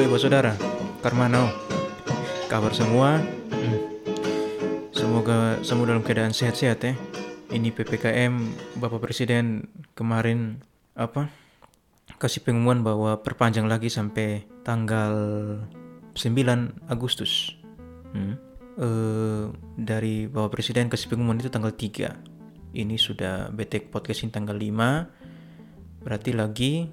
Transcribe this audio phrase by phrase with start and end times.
[0.00, 0.56] Woi saudara,
[1.04, 1.52] Karmano,
[2.48, 3.20] kabar semua?
[3.52, 3.78] Hmm.
[4.96, 6.96] Semoga semua dalam keadaan sehat-sehat ya.
[7.52, 8.32] Ini PPKM
[8.80, 10.64] Bapak Presiden kemarin
[10.96, 11.28] apa?
[12.16, 15.12] Kasih pengumuman bahwa perpanjang lagi sampai tanggal
[16.16, 17.60] 9 Agustus.
[18.16, 18.40] Hmm.
[18.80, 22.16] Eh, dari Bapak Presiden kasih pengumuman itu tanggal 3.
[22.72, 25.12] Ini sudah BTK podcastin tanggal 5.
[26.00, 26.88] Berarti lagi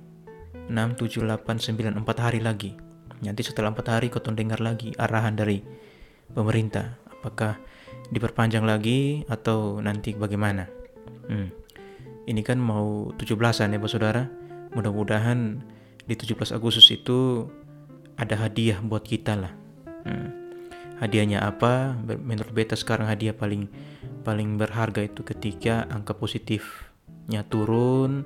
[0.67, 2.86] 6, 7, 8, 9, 4 hari lagi.
[3.23, 5.61] Nanti setelah 4 hari kau dengar lagi arahan dari
[6.33, 7.01] pemerintah.
[7.09, 7.57] Apakah
[8.13, 10.69] diperpanjang lagi atau nanti bagaimana?
[11.27, 11.49] Hmm.
[12.27, 14.23] Ini kan mau 17-an ya, Saudara.
[14.75, 15.63] Mudah-mudahan
[16.05, 17.49] di 17 Agustus itu
[18.19, 19.53] ada hadiah buat kita lah.
[20.05, 20.29] Hmm.
[20.97, 21.93] Hadiahnya apa?
[22.05, 23.69] Menurut beta sekarang hadiah paling
[24.25, 28.25] paling berharga itu ketika angka positifnya turun,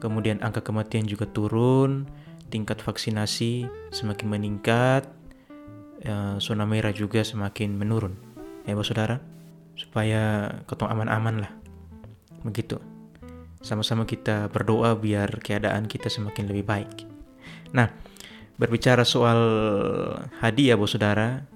[0.00, 2.08] kemudian angka kematian juga turun,
[2.48, 5.08] tingkat vaksinasi semakin meningkat,
[6.02, 8.14] ya, zona merah juga semakin menurun.
[8.66, 9.22] Ya, bos saudara,
[9.78, 11.52] supaya ketong aman-aman lah.
[12.42, 12.82] Begitu.
[13.62, 17.06] Sama-sama kita berdoa biar keadaan kita semakin lebih baik.
[17.74, 17.90] Nah,
[18.58, 19.40] berbicara soal
[20.42, 21.46] hadiah, bos saudara,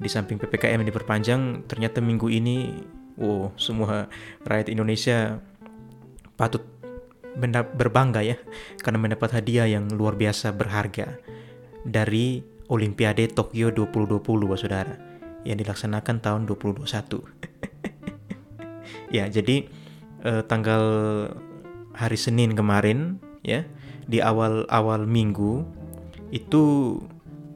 [0.00, 2.72] di samping PPKM yang diperpanjang, ternyata minggu ini,
[3.20, 4.08] wow, semua
[4.48, 5.44] rakyat Indonesia
[6.40, 6.64] patut
[7.76, 8.36] berbangga ya
[8.82, 11.18] karena mendapat hadiah yang luar biasa berharga
[11.86, 14.22] dari Olimpiade Tokyo 2020
[14.58, 14.94] saudara
[15.46, 16.86] yang dilaksanakan tahun 2021
[19.16, 19.56] ya jadi
[20.26, 20.84] eh, tanggal
[21.94, 23.64] hari Senin kemarin ya
[24.06, 25.64] di awal-awal minggu
[26.30, 26.96] itu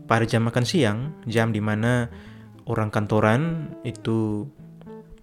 [0.05, 2.11] pada jam makan siang jam di mana
[2.67, 4.49] orang kantoran itu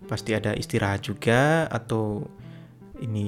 [0.08, 2.28] pasti ada istirahat juga atau
[3.02, 3.28] ini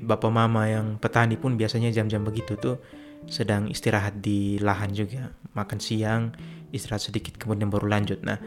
[0.00, 2.78] bapak mama yang petani pun biasanya jam-jam begitu tuh
[3.26, 5.34] sedang istirahat di lahan juga.
[5.54, 6.30] Makan siang
[6.70, 8.22] istirahat sedikit kemudian baru lanjut.
[8.22, 8.38] Nah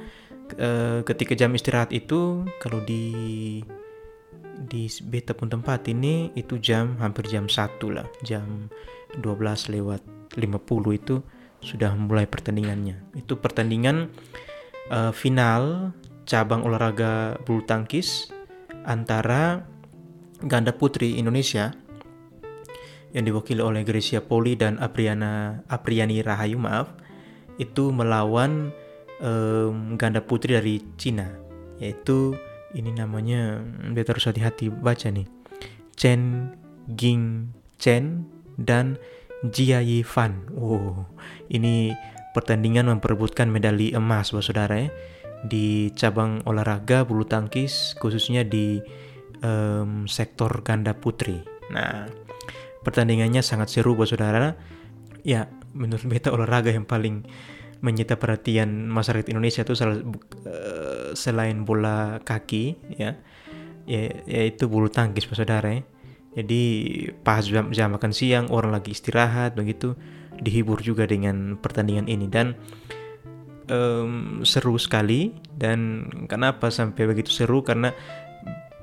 [1.04, 3.60] ketika jam istirahat itu kalau di
[4.58, 8.08] di beta pun tempat ini itu jam hampir jam satu lah.
[8.26, 8.72] Jam
[9.20, 10.02] 12 lewat
[10.34, 11.22] 50 itu
[11.62, 13.18] sudah mulai pertandingannya.
[13.18, 14.10] Itu pertandingan
[14.90, 15.94] uh, final
[16.28, 18.30] cabang olahraga bulu tangkis
[18.84, 19.64] antara
[20.46, 21.74] ganda putri Indonesia
[23.16, 26.92] yang diwakili oleh Gracia Poli dan Apriana Apriani Rahayu maaf
[27.58, 28.70] itu melawan
[29.24, 31.26] um, ganda putri dari Cina
[31.82, 32.38] yaitu
[32.76, 33.64] ini namanya
[33.96, 35.26] beta harus hati-hati baca nih
[35.98, 36.54] Chen
[36.94, 37.50] Ging
[37.82, 38.28] Chen
[38.58, 38.98] dan
[39.46, 40.50] Jia Yi Fan.
[40.58, 41.06] Oh,
[41.54, 41.94] ini
[42.34, 44.90] pertandingan memperebutkan medali emas, saudara ya,
[45.46, 48.82] di cabang olahraga bulu tangkis, khususnya di
[49.44, 51.42] um, sektor ganda putri.
[51.74, 52.08] Nah,
[52.82, 54.56] pertandingannya sangat seru buat saudara.
[55.28, 57.28] Ya, menurut beta olahraga yang paling
[57.78, 63.14] menyita perhatian masyarakat Indonesia itu uh, selain bola kaki ya,
[63.86, 65.84] ya yaitu bulu tangkis saudara ya.
[66.38, 66.62] Jadi
[67.26, 69.98] pas jam, jam makan siang orang lagi istirahat begitu
[70.38, 72.54] dihibur juga dengan pertandingan ini dan
[73.74, 77.94] um, seru sekali dan kenapa sampai begitu seru karena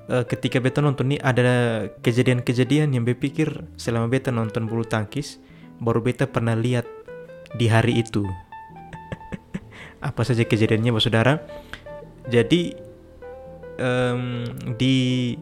[0.08, 5.40] uh, ketika beta nonton ini ada kejadian-kejadian yang berpikir selama beta nonton bulu tangkis
[5.80, 6.86] baru beta pernah lihat
[7.54, 8.26] di hari itu.
[10.08, 11.40] Apa saja kejadiannya bos saudara?
[12.28, 12.72] Jadi
[13.78, 15.36] um, di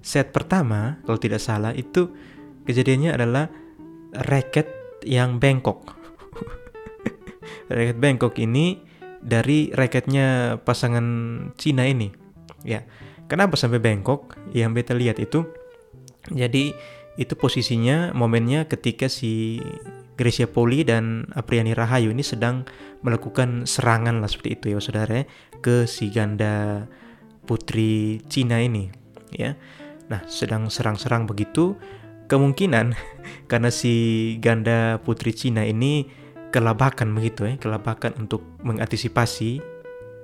[0.00, 2.08] set pertama kalau tidak salah itu
[2.64, 3.44] kejadiannya adalah
[4.30, 4.68] racket
[5.04, 5.92] yang bengkok.
[7.74, 8.78] Racket bengkok ini
[9.18, 11.06] dari racketnya pasangan
[11.58, 12.14] Cina ini
[12.62, 12.86] ya
[13.26, 14.38] Kenapa sampai bengkok?
[14.54, 15.42] Yang beta lihat itu,
[16.30, 16.70] jadi
[17.16, 19.58] itu posisinya momennya ketika si
[20.16, 22.64] Gracia Poli dan Apriani Rahayu ini sedang
[23.04, 25.24] melakukan serangan lah seperti itu ya saudara ya,
[25.60, 26.86] ke si ganda
[27.44, 28.88] putri Cina ini
[29.34, 29.58] ya.
[30.08, 31.76] Nah sedang serang-serang begitu
[32.30, 32.96] kemungkinan
[33.50, 36.08] karena si ganda putri Cina ini
[36.54, 39.60] kelabakan begitu ya kelabakan untuk mengantisipasi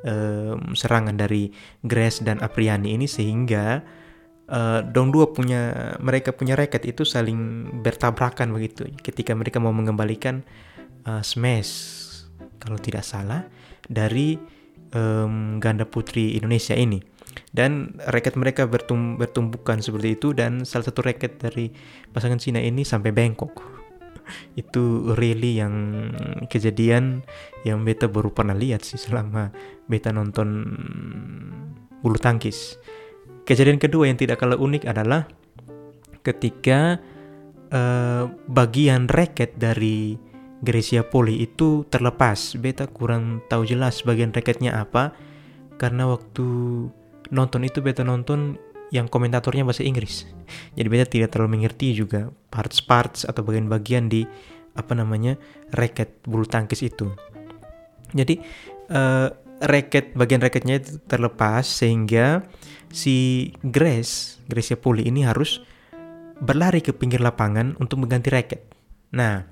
[0.06, 1.50] um, serangan dari
[1.82, 3.82] Grace dan Apriani ini sehingga
[4.50, 8.86] uh, dong dua punya mereka punya raket itu saling bertabrakan begitu.
[9.00, 10.42] Ketika mereka mau mengembalikan
[11.06, 12.00] uh, smash
[12.62, 13.46] kalau tidak salah
[13.90, 14.38] dari
[14.94, 17.02] um, ganda putri Indonesia ini.
[17.48, 21.72] Dan raket mereka bertum bertumbukan seperti itu dan salah satu raket dari
[22.12, 23.81] pasangan Cina ini sampai bengkok
[24.60, 25.74] itu really yang
[26.48, 27.22] kejadian
[27.62, 29.50] yang beta baru pernah lihat sih selama
[29.86, 30.48] beta nonton
[32.02, 32.78] bulu tangkis.
[33.42, 35.26] Kejadian kedua yang tidak kalah unik adalah
[36.22, 37.02] ketika
[37.74, 40.14] uh, bagian raket dari
[40.62, 42.54] Grecia Poli itu terlepas.
[42.54, 45.10] Beta kurang tahu jelas bagian raketnya apa
[45.74, 46.46] karena waktu
[47.34, 48.60] nonton itu beta nonton
[48.92, 50.28] yang komentatornya bahasa Inggris.
[50.76, 54.28] Jadi beta tidak terlalu mengerti juga parts-parts atau bagian-bagian di
[54.76, 55.40] apa namanya
[55.72, 57.08] raket bulu tangkis itu.
[58.12, 58.36] Jadi
[58.92, 59.32] uh,
[59.64, 62.44] raket bagian raketnya itu terlepas sehingga
[62.92, 65.64] si Grace Gracia Poli ini harus
[66.44, 68.60] berlari ke pinggir lapangan untuk mengganti raket.
[69.16, 69.48] Nah,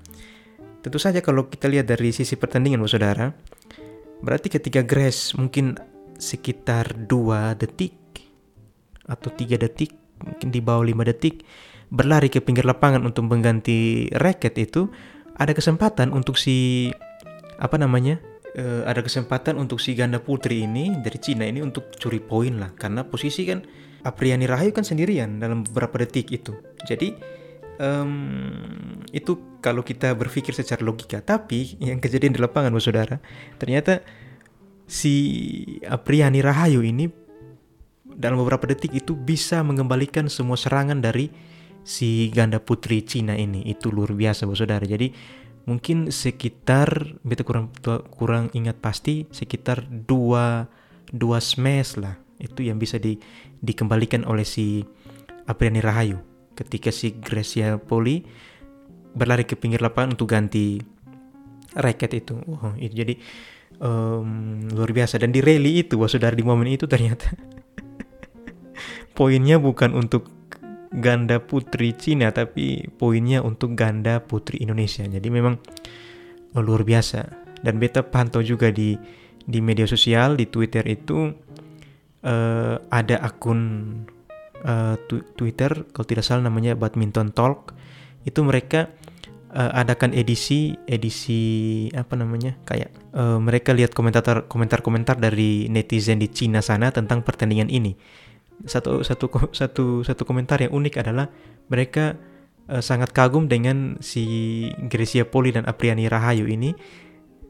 [0.81, 3.29] Tentu saja kalau kita lihat dari sisi pertandingan, saudara,
[4.25, 5.77] berarti ketika Grace mungkin
[6.17, 8.00] sekitar 2 detik
[9.11, 9.91] atau 3 detik,
[10.23, 11.43] mungkin di bawah 5 detik,
[11.91, 14.87] berlari ke pinggir lapangan untuk mengganti raket itu,
[15.35, 16.87] ada kesempatan untuk si
[17.59, 18.23] apa namanya?
[18.51, 22.75] Uh, ada kesempatan untuk si ganda putri ini dari Cina ini untuk curi poin lah
[22.75, 23.63] karena posisi kan
[24.03, 26.51] Apriani Rahayu kan sendirian dalam beberapa detik itu.
[26.83, 27.15] Jadi
[27.79, 28.11] um,
[29.13, 31.21] itu kalau kita berpikir secara logika.
[31.21, 33.21] Tapi yang kejadian di lapangan, saudara,
[33.61, 34.01] ternyata
[34.89, 35.15] si
[35.85, 37.07] Apriani Rahayu ini
[38.15, 41.31] dalam beberapa detik itu bisa mengembalikan semua serangan dari
[41.81, 43.65] si ganda putri Cina ini.
[43.65, 44.83] Itu luar biasa, saudara.
[44.85, 45.11] Jadi
[45.65, 47.69] mungkin sekitar beta kurang
[48.13, 50.65] kurang ingat pasti sekitar dua
[51.13, 53.21] dua smash lah itu yang bisa di,
[53.61, 54.81] dikembalikan oleh si
[55.45, 56.17] Apriani Rahayu
[56.57, 58.25] ketika si Gracia Poli
[59.13, 60.81] berlari ke pinggir lapangan untuk ganti
[61.77, 62.35] raket itu.
[62.47, 63.13] Oh, itu jadi
[63.79, 67.31] um, luar biasa dan di rally itu, wah saudara di momen itu ternyata
[69.21, 70.33] poinnya bukan untuk
[70.89, 75.05] ganda putri Cina tapi poinnya untuk ganda putri Indonesia.
[75.05, 75.61] Jadi memang
[76.57, 77.29] luar biasa.
[77.61, 78.97] Dan beta pantau juga di
[79.45, 81.29] di media sosial di Twitter itu
[82.25, 83.61] uh, ada akun
[84.65, 84.97] uh,
[85.37, 87.77] Twitter kalau tidak salah namanya Badminton Talk
[88.25, 88.89] itu mereka
[89.53, 96.17] uh, adakan edisi edisi apa namanya kayak uh, mereka lihat komentar komentar komentar dari netizen
[96.17, 97.93] di Cina sana tentang pertandingan ini
[98.65, 101.29] satu satu satu satu komentar yang unik adalah
[101.69, 102.17] mereka
[102.69, 106.73] uh, sangat kagum dengan si Grecia Poli dan Apriani Rahayu ini.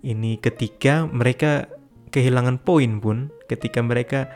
[0.02, 1.70] Ini ketika mereka
[2.10, 4.28] kehilangan poin pun ketika mereka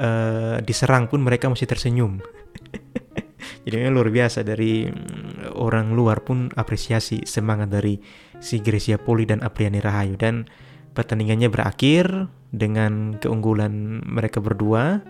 [0.00, 2.18] uh, diserang pun mereka masih tersenyum.
[3.64, 8.00] Jadi luar biasa dari mm, orang luar pun apresiasi semangat dari
[8.40, 10.16] si Grecia Poli dan Apriani Rahayu.
[10.16, 10.48] Dan
[10.96, 15.04] pertandingannya berakhir dengan keunggulan mereka berdua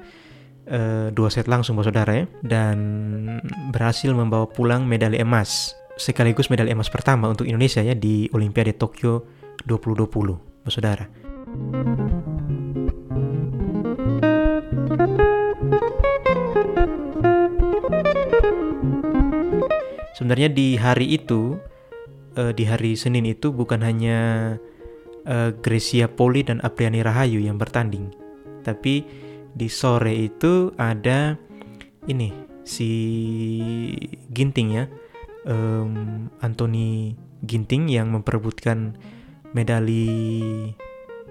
[0.71, 2.79] uh, dua set langsung saudara ya dan
[3.75, 9.27] berhasil membawa pulang medali emas sekaligus medali emas pertama untuk Indonesia ya di Olimpiade Tokyo
[9.69, 11.05] 2020 saudara.
[20.17, 21.57] Sebenarnya di hari itu,
[22.37, 24.19] uh, di hari Senin itu bukan hanya
[25.25, 28.13] uh, Gracia Poli dan Apriani Rahayu yang bertanding,
[28.61, 29.05] tapi
[29.55, 31.35] di sore itu ada
[32.07, 32.33] ini
[32.65, 32.91] si
[34.31, 34.85] Ginting ya,
[35.47, 37.15] um, Anthony
[37.45, 38.95] Ginting yang memperebutkan
[39.51, 40.71] medali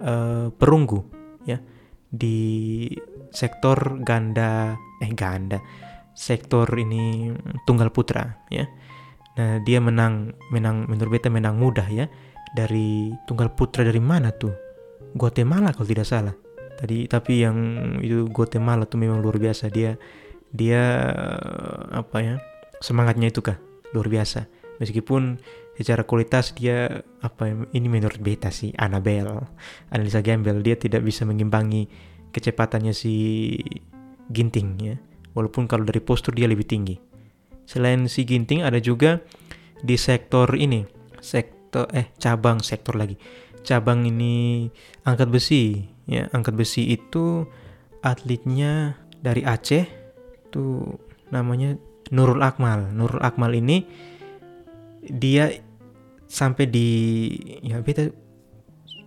[0.04, 1.00] uh, perunggu
[1.48, 1.62] ya
[2.10, 2.90] di
[3.32, 5.62] sektor ganda eh ganda
[6.20, 7.32] sektor ini
[7.64, 8.68] tunggal putra ya.
[9.40, 12.12] Nah, dia menang menang menurut beta menang mudah ya
[12.52, 14.52] dari tunggal putra dari mana tuh?
[15.16, 16.36] Guatemala kalau tidak salah.
[16.80, 17.58] Tadi tapi yang
[18.00, 20.00] itu Guatemala tuh memang luar biasa dia
[20.56, 21.12] dia
[21.92, 22.36] apa ya?
[22.80, 23.60] Semangatnya itu kah
[23.92, 24.48] luar biasa.
[24.80, 25.44] Meskipun
[25.76, 29.52] secara kualitas dia apa ya, ini menurut beta sih Annabelle
[29.92, 31.92] analisa Gambel dia tidak bisa mengimbangi
[32.32, 33.16] kecepatannya si
[34.32, 34.96] Ginting ya
[35.34, 37.00] walaupun kalau dari postur dia lebih tinggi.
[37.64, 39.22] Selain si Ginting ada juga
[39.80, 40.84] di sektor ini,
[41.22, 43.16] sektor eh cabang sektor lagi.
[43.62, 44.68] Cabang ini
[45.06, 47.46] angkat besi, ya angkat besi itu
[48.02, 49.86] atletnya dari Aceh,
[50.50, 50.98] tuh
[51.30, 51.78] namanya
[52.10, 52.90] Nurul Akmal.
[52.90, 53.86] Nurul Akmal ini
[55.06, 55.54] dia
[56.26, 56.90] sampai di
[57.62, 58.10] ya beta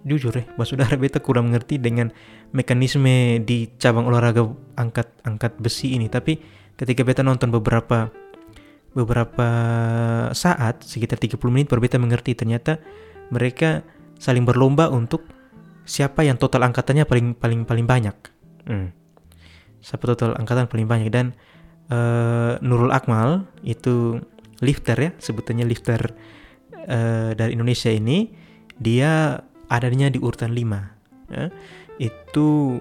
[0.03, 2.15] jujur ya, Mbak Saudara beta kurang mengerti dengan
[2.55, 4.47] mekanisme di cabang olahraga
[4.79, 6.07] angkat angkat besi ini.
[6.07, 6.39] Tapi
[6.79, 8.11] ketika beta nonton beberapa
[8.93, 9.49] beberapa
[10.37, 12.77] saat sekitar 30 menit baru beta mengerti ternyata
[13.33, 13.81] mereka
[14.21, 15.25] saling berlomba untuk
[15.83, 18.17] siapa yang total angkatannya paling paling paling banyak.
[18.67, 18.95] Hmm.
[19.83, 21.35] Siapa total angkatan paling banyak dan
[21.91, 24.23] uh, Nurul Akmal itu
[24.63, 26.15] lifter ya sebutannya lifter
[26.87, 28.31] uh, dari Indonesia ini
[28.79, 31.51] dia adanya di urutan 5 ya.
[31.99, 32.79] itu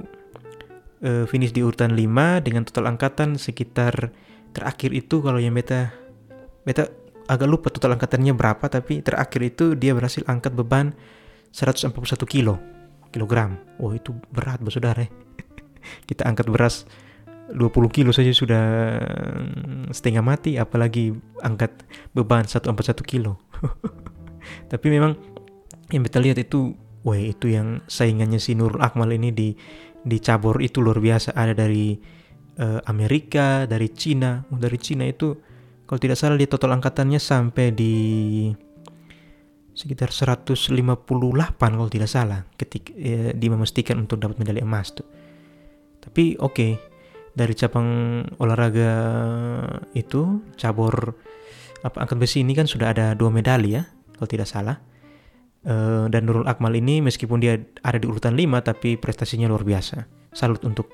[1.02, 4.14] uh, finish di urutan 5 dengan total angkatan sekitar
[4.54, 5.90] terakhir itu kalau yang beta
[6.62, 6.92] beta
[7.26, 10.94] agak lupa total angkatannya berapa tapi terakhir itu dia berhasil angkat beban
[11.56, 11.96] 141
[12.28, 12.60] kilo
[13.12, 13.60] kilogram.
[13.78, 15.06] Oh itu berat bos saudara.
[16.10, 16.88] Kita angkat beras
[17.52, 18.64] 20 kilo saja sudah
[19.92, 21.12] setengah mati apalagi
[21.44, 21.84] angkat
[22.16, 22.72] beban 141
[23.04, 23.38] kilo.
[24.72, 25.20] tapi memang
[25.92, 29.52] yang kita lihat itu wah itu yang saingannya si Nurul Akmal ini di
[30.02, 31.94] di cabur itu luar biasa ada dari
[32.58, 34.48] uh, Amerika, dari Cina.
[34.50, 35.36] Oh, dari Cina itu
[35.86, 37.94] kalau tidak salah di total angkatannya sampai di
[39.72, 40.76] sekitar 158
[41.58, 45.08] kalau tidak salah ketika eh, dia memastikan untuk dapat medali emas tuh.
[46.02, 46.72] Tapi oke, okay,
[47.32, 48.92] dari cabang olahraga
[49.96, 51.16] itu cabur
[51.82, 53.84] apa angkat besi ini kan sudah ada dua medali ya
[54.18, 54.78] kalau tidak salah.
[55.62, 57.54] Uh, dan Nurul Akmal ini meskipun dia
[57.86, 60.10] ada di urutan 5 tapi prestasinya luar biasa.
[60.34, 60.90] Salut untuk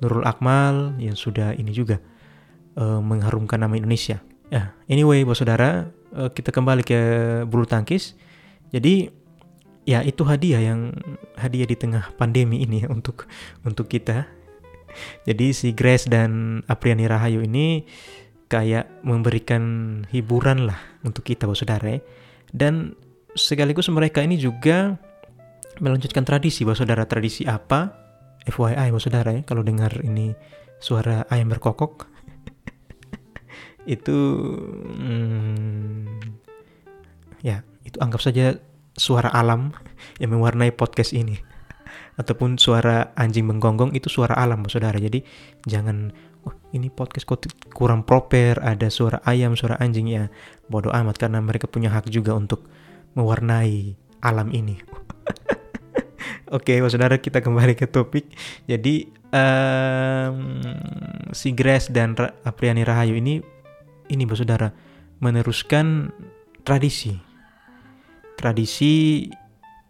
[0.00, 2.00] Nurul Akmal yang sudah ini juga
[2.80, 4.24] uh, mengharumkan nama Indonesia.
[4.48, 7.00] Ya, anyway, bos saudara, uh, kita kembali ke
[7.44, 8.16] bulu tangkis.
[8.72, 9.12] Jadi
[9.86, 10.90] ya itu hadiah yang
[11.38, 13.28] hadiah di tengah pandemi ini ya, untuk
[13.62, 14.26] untuk kita.
[15.28, 17.84] Jadi si Grace dan Apriani Rahayu ini
[18.48, 19.62] kayak memberikan
[20.08, 22.00] hiburan lah untuk kita saudara.
[22.48, 22.96] Dan
[23.36, 24.96] sekaligus mereka ini juga
[25.84, 27.04] melanjutkan tradisi saudara.
[27.04, 28.08] Tradisi apa?
[28.46, 30.30] FYI saudara ya, kalau dengar ini
[30.78, 32.15] suara ayam berkokok
[33.86, 34.18] itu
[34.98, 36.18] hmm,
[37.40, 38.58] ya itu anggap saja
[38.98, 39.70] suara alam
[40.18, 41.38] yang mewarnai podcast ini.
[42.16, 44.96] Ataupun suara anjing menggonggong itu suara alam saudara.
[44.96, 45.22] Jadi
[45.68, 46.10] jangan
[46.48, 50.08] oh, ini podcast kok kurang proper ada suara ayam suara anjing.
[50.10, 50.32] Ya
[50.66, 52.66] bodoh amat karena mereka punya hak juga untuk
[53.14, 54.80] mewarnai alam ini.
[56.46, 58.30] Oke, okay, saudara kita kembali ke topik.
[58.70, 60.62] Jadi um,
[61.34, 62.14] si Grace dan
[62.46, 63.42] Apriani Rahayu ini
[64.10, 64.68] ini Bapak Saudara
[65.20, 66.12] meneruskan
[66.66, 67.16] tradisi
[68.36, 69.24] tradisi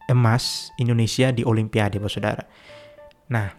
[0.06, 2.44] emas Indonesia di Olimpiade Bapak Saudara.
[3.35, 3.50] Nah,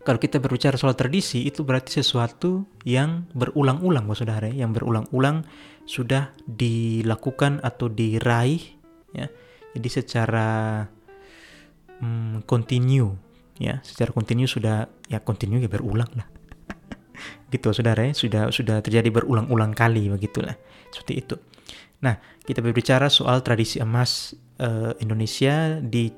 [0.00, 5.44] kalau kita berbicara soal tradisi itu berarti sesuatu yang berulang-ulang Bapak Saudara, yang berulang-ulang
[5.84, 8.64] sudah dilakukan atau diraih
[9.12, 9.28] ya.
[9.76, 10.80] Jadi secara
[12.00, 13.12] hmm, continue
[13.60, 16.26] ya, secara continue sudah ya continue ya berulang lah
[17.50, 18.12] gitu saudara ya.
[18.12, 20.56] Sudah sudah terjadi berulang-ulang kali begitulah.
[20.90, 21.36] Seperti itu.
[22.04, 26.12] Nah kita berbicara soal tradisi emas uh, Indonesia di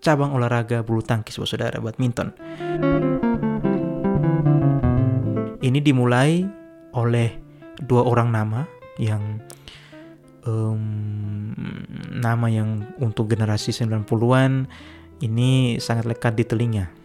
[0.00, 2.32] cabang olahraga bulu tangkis saudara badminton.
[5.60, 6.42] Ini dimulai
[6.96, 7.30] oleh
[7.84, 8.64] dua orang nama
[8.98, 9.38] yang
[10.44, 11.52] um,
[12.10, 14.66] nama yang untuk generasi 90-an
[15.20, 16.99] ini sangat lekat di telinga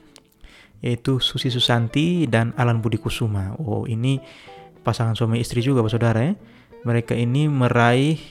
[0.86, 3.58] yaitu Susi Susanti dan Alan Budi Kusuma.
[3.58, 4.22] Oh, ini
[4.86, 6.38] pasangan suami istri juga, Pak Saudara ya.
[6.86, 8.22] Mereka ini meraih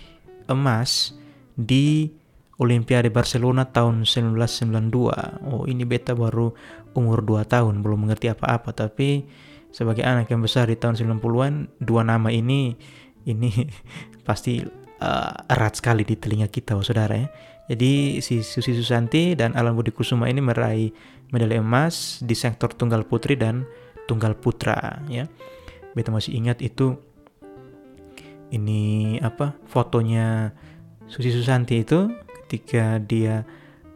[0.47, 1.19] emas
[1.59, 2.15] di
[2.63, 5.51] Olimpiade Barcelona tahun 1992.
[5.51, 6.55] Oh, ini beta baru
[6.95, 9.27] umur 2 tahun, belum mengerti apa-apa, tapi
[9.75, 12.79] sebagai anak yang besar di tahun 90-an, dua nama ini
[13.27, 13.51] ini
[14.29, 14.63] pasti
[15.03, 17.27] uh, erat sekali di telinga kita, oh, Saudara ya.
[17.65, 20.93] Jadi si Susi Susanti dan Alan Budi Kusuma ini meraih
[21.31, 23.65] medali emas di sektor tunggal putri dan
[24.09, 25.29] tunggal putra ya.
[25.95, 26.99] Beta masih ingat itu
[28.51, 30.53] ini apa fotonya
[31.07, 32.11] Susi Susanti itu
[32.45, 33.43] ketika dia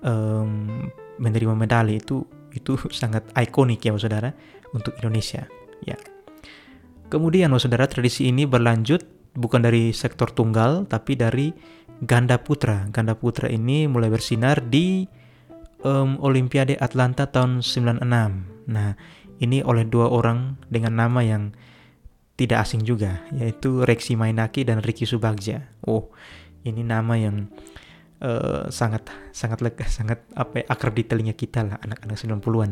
[0.02, 4.32] um, menerima medali itu itu sangat ikonik ya saudara
[4.72, 5.46] untuk Indonesia
[5.84, 5.96] ya.
[7.08, 9.00] Kemudian saudara tradisi ini berlanjut
[9.32, 11.52] bukan dari sektor tunggal tapi dari
[12.04, 12.84] ganda putra.
[12.92, 15.08] Ganda putra ini mulai bersinar di
[15.82, 18.02] um, Olimpiade Atlanta tahun 96.
[18.68, 18.90] Nah,
[19.38, 21.54] ini oleh dua orang dengan nama yang
[22.38, 25.66] tidak asing juga, yaitu Rexi Mainaki dan Ricky Subagja.
[25.82, 26.10] Oh,
[26.62, 27.50] ini nama yang
[28.22, 32.70] uh, sangat sangat lega, sangat apa ya, akrab di telinga kita lah anak-anak 90-an.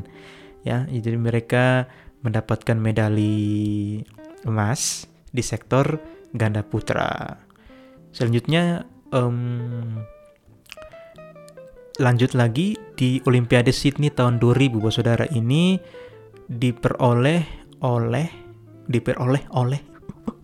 [0.67, 1.87] Ya, jadi mereka
[2.27, 4.03] mendapatkan medali
[4.43, 6.03] emas di sektor
[6.35, 7.39] ganda putra.
[8.11, 10.03] Selanjutnya um,
[11.97, 15.81] lanjut lagi di Olimpiade Sydney tahun 2000 bos saudara ini
[16.45, 18.29] diperoleh oleh
[18.85, 19.81] diperoleh oleh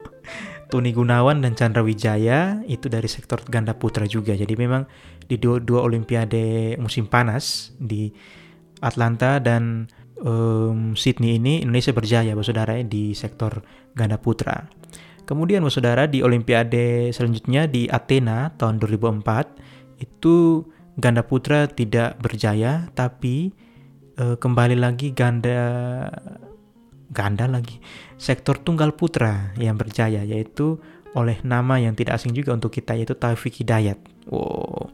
[0.72, 4.32] Tony Gunawan dan Chandra Wijaya itu dari sektor ganda putra juga.
[4.32, 4.88] Jadi memang
[5.28, 8.08] di dua, dua Olimpiade musim panas di
[8.80, 9.86] Atlanta dan
[10.24, 13.60] um, Sydney ini Indonesia berjaya saudara di sektor
[13.92, 14.72] ganda putra.
[15.22, 23.52] Kemudian saudara di Olimpiade selanjutnya di Athena tahun 2004 itu ganda putra tidak berjaya tapi
[24.16, 26.08] e, kembali lagi ganda
[27.12, 27.80] ganda lagi
[28.16, 30.80] sektor tunggal putra yang berjaya yaitu
[31.12, 34.00] oleh nama yang tidak asing juga untuk kita yaitu Taufik Hidayat.
[34.32, 34.88] Wow.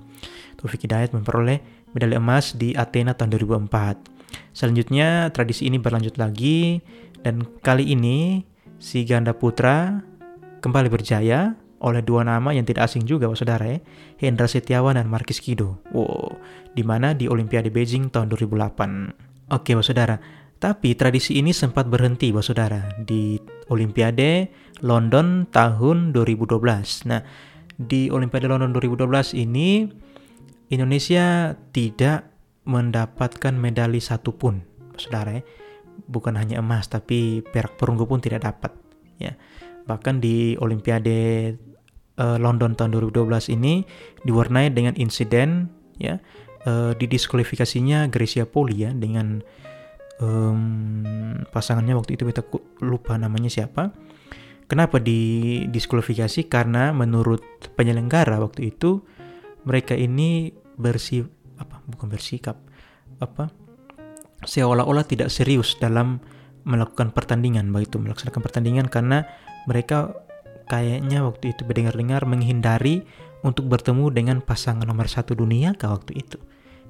[0.58, 1.62] Taufik Hidayat memperoleh
[1.94, 4.52] medali emas di Athena tahun 2004.
[4.52, 6.82] Selanjutnya tradisi ini berlanjut lagi
[7.22, 8.42] dan kali ini
[8.82, 10.02] si ganda putra
[10.58, 13.78] kembali berjaya oleh dua nama yang tidak asing juga, saudara ya.
[14.18, 15.78] Hendra Setiawan dan Markis Kido.
[15.94, 16.38] Wow,
[16.74, 19.54] di mana di Olimpiade Beijing tahun 2008.
[19.54, 20.18] Oke, saudara.
[20.58, 23.38] Tapi tradisi ini sempat berhenti, saudara, di
[23.70, 24.50] Olimpiade
[24.82, 27.06] London tahun 2012.
[27.06, 27.22] Nah,
[27.78, 29.86] di Olimpiade London 2012 ini
[30.74, 32.26] Indonesia tidak
[32.66, 34.66] mendapatkan medali satupun,
[34.98, 35.42] saudara ya.
[36.10, 38.74] Bukan hanya emas, tapi perak perunggu pun tidak dapat.
[39.22, 39.38] Ya,
[39.86, 41.54] bahkan di Olimpiade
[42.18, 43.86] uh, London tahun 2012 ini
[44.26, 46.18] diwarnai dengan insiden ya
[46.66, 49.40] uh, didiskualifikasinya Gracia Poli ya dengan
[50.20, 52.42] um, pasangannya waktu itu kita
[52.82, 53.94] lupa namanya siapa.
[54.68, 56.44] Kenapa didiskualifikasi?
[56.52, 57.40] Karena menurut
[57.72, 59.00] penyelenggara waktu itu
[59.64, 61.24] mereka ini bersih
[61.58, 62.54] apa bukan bersikap
[63.18, 63.50] apa
[64.46, 66.22] seolah-olah tidak serius dalam
[66.62, 69.26] melakukan pertandingan baik itu melaksanakan pertandingan karena
[69.66, 70.14] mereka
[70.68, 73.02] kayaknya waktu itu mendengar-dengar menghindari
[73.42, 76.38] untuk bertemu dengan pasangan nomor satu dunia ke waktu itu.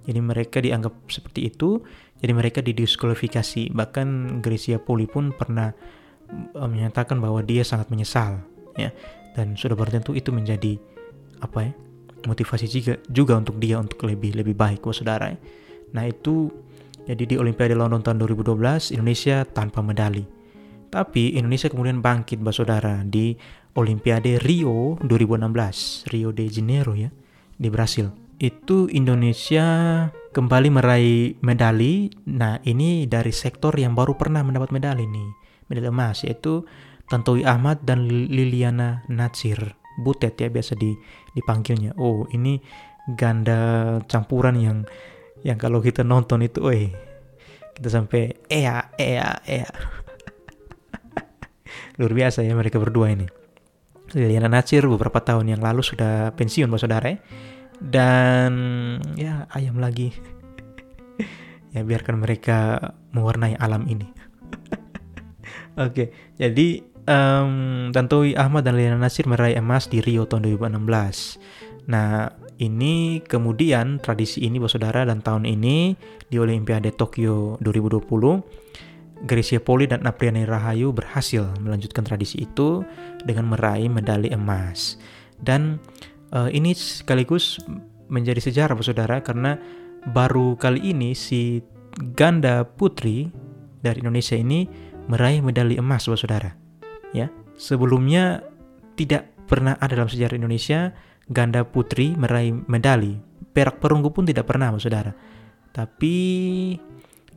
[0.09, 1.85] Jadi mereka dianggap seperti itu,
[2.19, 3.77] jadi mereka didiskualifikasi.
[3.77, 5.69] Bahkan Gracia Poli pun pernah
[6.57, 8.41] uh, menyatakan bahwa dia sangat menyesal,
[8.81, 8.89] ya.
[9.37, 10.81] Dan sudah bertentu itu menjadi
[11.39, 11.73] apa ya
[12.27, 15.31] motivasi juga juga untuk dia untuk lebih lebih baik, oh, saudara.
[15.31, 15.39] Ya.
[15.95, 16.51] Nah itu
[17.07, 20.25] jadi di Olimpiade London tahun 2012 Indonesia tanpa medali.
[20.89, 23.37] Tapi Indonesia kemudian bangkit, saudara, di
[23.79, 27.15] Olimpiade Rio 2016, Rio de Janeiro ya,
[27.55, 28.11] di Brasil.
[28.43, 29.67] Itu Indonesia
[30.35, 32.11] kembali meraih medali.
[32.27, 35.31] Nah, ini dari sektor yang baru pernah mendapat medali nih,
[35.71, 36.67] medali emas yaitu
[37.07, 39.79] Tantowi Ahmad dan Liliana Natsir.
[40.03, 40.99] Butet ya biasa di
[41.39, 41.95] dipanggilnya.
[41.99, 42.59] Oh, ini
[43.15, 44.79] ganda campuran yang
[45.47, 46.91] yang kalau kita nonton itu, eh
[47.79, 49.71] kita sampai ea ea ea
[51.99, 53.38] luar biasa ya mereka berdua ini.
[54.17, 57.09] Liliana Natsir beberapa tahun yang lalu sudah pensiun, Bapak Saudara.
[57.13, 57.19] Ya.
[57.79, 58.53] Dan
[59.15, 60.15] ya ayam lagi.
[61.75, 64.09] ya biarkan mereka mewarnai alam ini.
[65.79, 66.07] Oke, okay,
[66.41, 67.53] jadi um,
[67.93, 71.89] Tantowi Ahmad dan Liliana Natsir meraih emas di Rio tahun 2016.
[71.89, 75.95] Nah, ini kemudian tradisi ini Bapak Saudara dan tahun ini
[76.27, 78.83] di Olimpiade Tokyo 2020
[79.27, 82.87] Gracia Poli dan Apriani Rahayu berhasil melanjutkan tradisi itu
[83.27, 84.95] dengan meraih medali emas.
[85.43, 85.83] Dan
[86.31, 87.59] uh, ini sekaligus
[88.07, 89.59] menjadi sejarah saudara karena
[90.15, 91.61] baru kali ini si
[92.15, 93.29] ganda putri
[93.83, 94.71] dari Indonesia ini
[95.11, 96.55] meraih medali emas saudara.
[97.11, 98.45] Ya, sebelumnya
[98.95, 100.93] tidak pernah ada dalam sejarah Indonesia
[101.27, 103.19] ganda putri meraih medali.
[103.51, 105.11] Perak perunggu pun tidak pernah saudara.
[105.73, 106.17] Tapi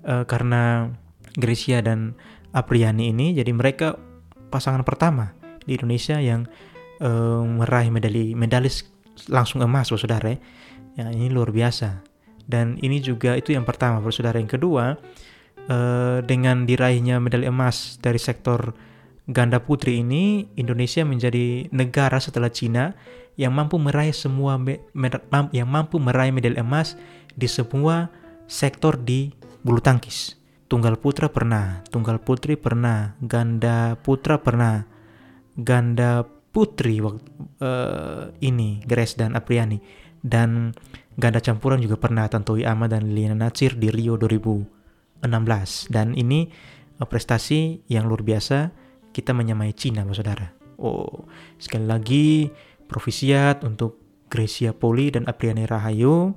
[0.06, 0.92] uh, karena
[1.38, 2.16] Gracia dan
[2.52, 3.96] Apriani ini jadi mereka
[4.52, 5.32] pasangan pertama
[5.64, 6.44] di Indonesia yang
[7.00, 8.88] uh, meraih medali medalis
[9.32, 11.08] langsung emas saudara ya.
[11.08, 12.04] ini luar biasa
[12.50, 15.00] dan ini juga itu yang pertama saudara yang kedua
[15.72, 18.76] uh, dengan diraihnya medali emas dari sektor
[19.30, 22.98] ganda putri ini Indonesia menjadi negara setelah Cina
[23.40, 24.60] yang mampu meraih semua
[25.56, 27.00] yang mampu meraih medali emas
[27.32, 28.12] di semua
[28.50, 29.32] sektor di
[29.64, 30.41] bulu tangkis
[30.72, 34.88] tunggal putra pernah, tunggal putri pernah, ganda putra pernah,
[35.60, 37.28] ganda putri waktu
[37.60, 39.84] uh, ini Grace dan Apriani.
[40.24, 40.72] Dan
[41.20, 45.20] ganda campuran juga pernah Tantowi Ahmad dan Liliana Natsir di Rio 2016
[45.92, 48.72] dan ini uh, prestasi yang luar biasa
[49.12, 50.56] kita menyamai Cina saudara.
[50.80, 51.28] Oh
[51.60, 52.48] sekali lagi
[52.88, 54.00] provisiat untuk
[54.32, 56.32] Gracia Poli dan Apriani Rahayu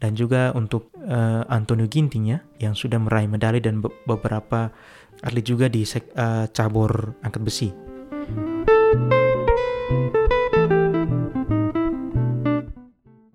[0.00, 4.72] dan juga untuk uh, Antonio Ginting ya yang sudah meraih medali dan be beberapa
[5.20, 7.68] atlet juga di uh, cabur angkat besi.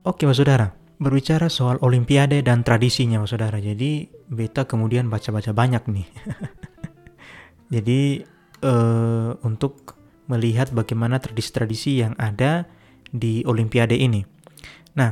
[0.05, 0.69] Oke, Mas Saudara.
[0.95, 3.59] Berbicara soal olimpiade dan tradisinya, Mas Saudara.
[3.59, 6.07] Jadi, beta kemudian baca-baca banyak nih.
[7.73, 8.21] Jadi,
[8.63, 9.97] uh, untuk
[10.31, 12.69] melihat bagaimana tradisi-tradisi yang ada
[13.11, 14.23] di olimpiade ini.
[14.95, 15.11] Nah,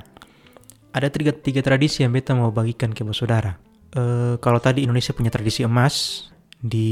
[0.93, 3.57] ada tiga, tiga tradisi yang beta mau bagikan ke saudara.
[3.93, 6.29] Uh, kalau tadi Indonesia punya tradisi emas
[6.61, 6.89] di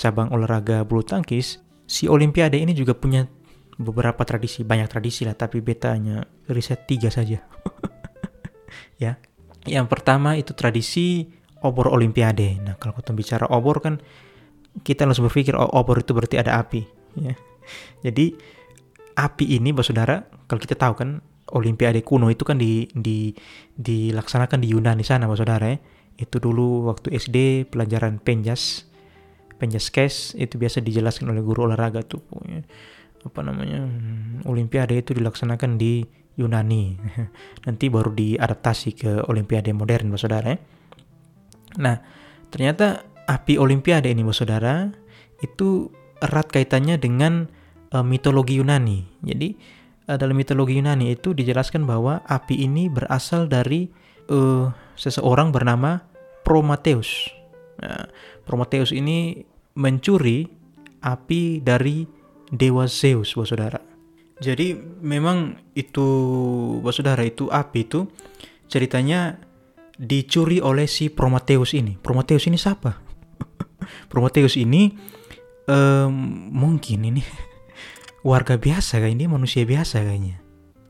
[0.00, 3.28] cabang olahraga bulu tangkis, si Olimpiade ini juga punya
[3.76, 7.44] beberapa tradisi, banyak tradisi lah, tapi beta hanya riset tiga saja.
[9.04, 9.20] ya,
[9.68, 11.28] yang pertama itu tradisi
[11.60, 12.60] obor Olimpiade.
[12.60, 14.00] Nah, kalau kita bicara obor kan
[14.82, 16.82] kita langsung berpikir oh, obor itu berarti ada api.
[17.20, 17.36] Ya.
[18.04, 18.36] Jadi
[19.16, 21.08] api ini, Saudara, kalau kita tahu kan
[21.52, 23.36] Olimpiade kuno itu kan di, di
[23.76, 25.78] dilaksanakan di Yunani sana, Bapak Saudara ya.
[26.16, 28.88] Itu dulu waktu SD pelajaran penjas,
[29.60, 32.22] penjas kes itu biasa dijelaskan oleh guru olahraga tuh
[33.24, 36.04] apa namanya hmm, Olimpiade itu dilaksanakan di
[36.36, 36.96] Yunani.
[37.66, 40.58] Nanti baru diadaptasi ke Olimpiade modern, Bapak Saudara ya.
[41.80, 41.96] Nah,
[42.52, 44.74] ternyata api Olimpiade ini, Bapak Saudara,
[45.42, 45.90] itu
[46.22, 47.48] erat kaitannya dengan
[47.92, 49.04] uh, mitologi Yunani.
[49.24, 49.56] Jadi
[50.08, 53.88] uh, dalam mitologi Yunani itu dijelaskan bahwa api ini berasal dari
[54.30, 56.04] uh, seseorang bernama
[56.44, 57.28] Prometheus.
[57.80, 58.06] Nah,
[58.44, 59.40] Prometheus ini
[59.74, 60.46] mencuri
[61.02, 62.06] api dari
[62.52, 63.80] dewa Zeus, Bapak Saudara.
[64.38, 66.06] Jadi memang itu,
[66.80, 68.06] Bapak Saudara, itu api itu
[68.68, 69.38] ceritanya
[69.94, 71.94] dicuri oleh si Prometheus ini.
[71.98, 72.98] Prometheus ini siapa?
[74.12, 74.90] Prometheus ini
[75.70, 76.14] um,
[76.50, 77.22] mungkin ini
[78.24, 80.40] warga biasa kayak ini manusia biasa kayaknya.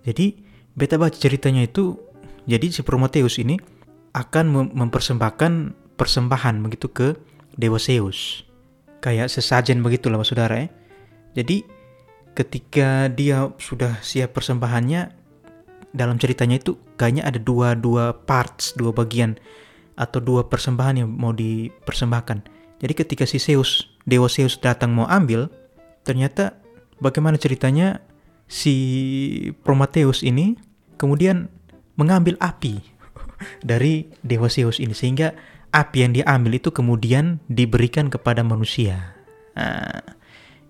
[0.06, 0.38] Jadi
[0.78, 1.98] beta baca ceritanya itu
[2.46, 3.58] jadi si Prometheus ini
[4.14, 7.18] akan mempersembahkan persembahan begitu ke
[7.58, 8.46] dewa Zeus.
[9.02, 10.68] Kayak sesajen begitulah Saudara ya.
[11.34, 11.66] Jadi
[12.38, 15.10] ketika dia sudah siap persembahannya
[15.94, 19.34] dalam ceritanya itu kayaknya ada dua dua parts, dua bagian
[19.98, 22.38] atau dua persembahan yang mau dipersembahkan.
[22.82, 25.46] Jadi ketika si Zeus, dewa Zeus datang mau ambil,
[26.02, 26.63] ternyata
[27.04, 28.00] bagaimana ceritanya
[28.48, 30.56] si Prometheus ini
[30.96, 31.52] kemudian
[32.00, 32.80] mengambil api
[33.60, 35.36] dari dewa Zeus ini sehingga
[35.74, 39.12] api yang diambil itu kemudian diberikan kepada manusia.
[39.58, 40.00] Nah,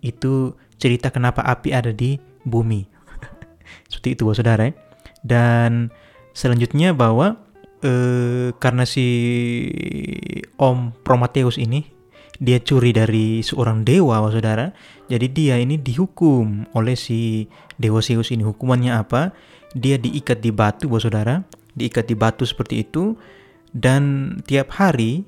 [0.03, 2.88] itu cerita kenapa api ada di bumi.
[3.92, 4.68] Seperti itu, saudara.
[4.68, 4.73] Ya.
[5.25, 5.92] Dan
[6.37, 7.40] selanjutnya bahwa
[7.85, 9.07] eh, karena si
[10.57, 11.93] Om Prometheus ini
[12.40, 14.75] dia curi dari seorang dewa, saudara.
[15.07, 18.42] Jadi dia ini dihukum oleh si dewa Zeus ini.
[18.42, 19.31] Hukumannya apa?
[19.75, 21.42] Dia diikat di batu, saudara.
[21.75, 23.14] Diikat di batu seperti itu.
[23.75, 25.27] Dan tiap hari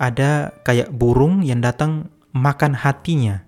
[0.00, 3.44] ada kayak burung yang datang makan hatinya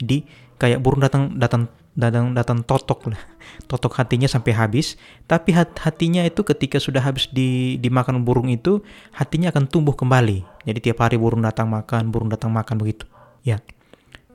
[0.00, 0.24] jadi
[0.56, 1.68] kayak burung datang datang
[2.00, 3.20] datang datang totok lah.
[3.68, 4.96] Totok hatinya sampai habis.
[5.28, 8.80] Tapi hat, hatinya itu ketika sudah habis di, dimakan burung itu
[9.12, 10.42] hatinya akan tumbuh kembali.
[10.64, 13.04] Jadi tiap hari burung datang makan burung datang makan begitu.
[13.44, 13.60] Ya.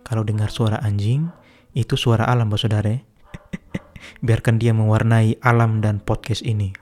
[0.06, 1.34] Kalau dengar suara anjing
[1.74, 3.02] itu suara alam bos saudara ya.
[4.26, 6.72] biarkan dia mewarnai alam dan podcast ini.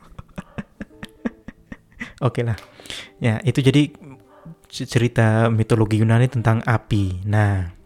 [2.19, 2.59] Oke okay lah.
[3.23, 3.95] Ya itu jadi
[4.67, 7.23] cerita mitologi Yunani tentang api.
[7.23, 7.83] Nah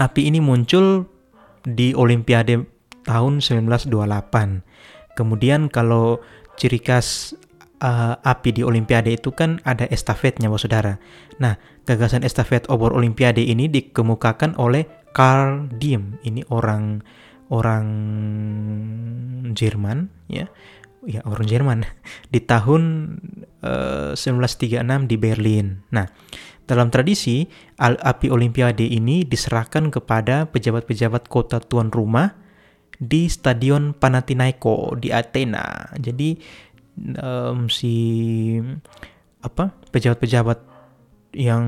[0.00, 1.10] Api ini muncul
[1.64, 2.64] di Olimpiade
[3.04, 3.92] tahun 1928.
[5.16, 6.20] Kemudian kalau
[6.56, 7.34] ciri khas
[7.80, 10.94] uh, api di Olimpiade itu kan ada estafetnya, Bapak Saudara.
[11.40, 11.56] Nah,
[11.88, 16.20] gagasan estafet obor Olimpiade ini dikemukakan oleh Karl Diem.
[16.22, 17.02] Ini orang
[17.50, 17.86] orang
[19.50, 20.46] Jerman, ya,
[21.02, 21.78] ya orang Jerman
[22.34, 22.82] di tahun
[23.64, 25.82] uh, 1936 di Berlin.
[25.90, 26.06] Nah,
[26.70, 27.50] dalam tradisi,
[27.82, 32.38] api Olimpiade ini diserahkan kepada pejabat-pejabat kota tuan rumah
[33.00, 35.90] di Stadion Panathinaiko di Athena.
[35.98, 36.36] Jadi
[37.18, 37.96] um, si
[39.40, 40.70] apa pejabat-pejabat
[41.30, 41.64] yang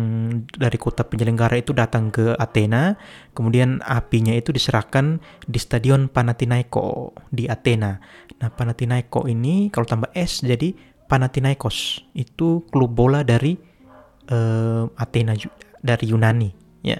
[0.50, 2.98] dari kota penyelenggara itu datang ke Athena,
[3.32, 7.98] kemudian apinya itu diserahkan di Stadion Panathinaiko di Athena.
[8.42, 10.74] Nah, Panathinaiko ini kalau tambah S jadi
[11.06, 12.02] Panathinaikos.
[12.16, 13.71] Itu klub bola dari
[14.32, 15.36] uh, Athena
[15.84, 16.50] dari Yunani.
[16.80, 16.98] Ya.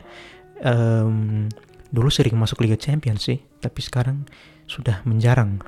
[0.62, 1.48] Um,
[1.90, 4.28] dulu sering masuk Liga Champions sih tapi sekarang
[4.68, 5.58] sudah menjarang.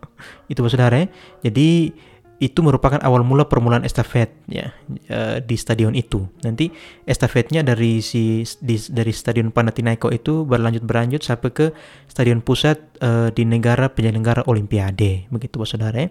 [0.50, 1.06] Itu saudara ya
[1.46, 1.94] jadi
[2.42, 4.74] itu merupakan awal mula permulaan estafet ya
[5.14, 6.26] uh, di stadion itu.
[6.42, 6.74] Nanti
[7.06, 11.66] estafetnya dari si di, dari stadion Panathinaiko itu berlanjut berlanjut sampai ke
[12.10, 15.30] stadion pusat uh, di negara penyelenggara Olimpiade.
[15.30, 16.10] Begitu saudara ya.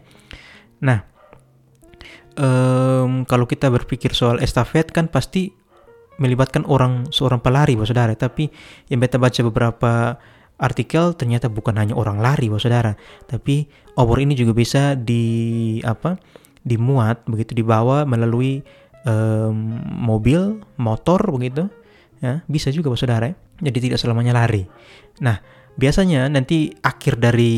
[0.88, 1.11] Nah
[2.38, 5.52] um, kalau kita berpikir soal estafet kan pasti
[6.22, 8.14] melibatkan orang seorang pelari, bos saudara.
[8.14, 8.52] Tapi
[8.92, 10.22] yang beta baca beberapa
[10.62, 12.94] artikel ternyata bukan hanya orang lari, bos saudara,
[13.26, 13.66] tapi
[13.98, 16.16] obor ini juga bisa di apa?
[16.62, 18.62] dimuat begitu dibawa melalui
[19.02, 21.66] um, mobil, motor begitu.
[22.22, 23.34] Ya, bisa juga bos saudara.
[23.58, 24.70] Jadi tidak selamanya lari.
[25.26, 25.42] Nah,
[25.80, 27.54] Biasanya nanti akhir dari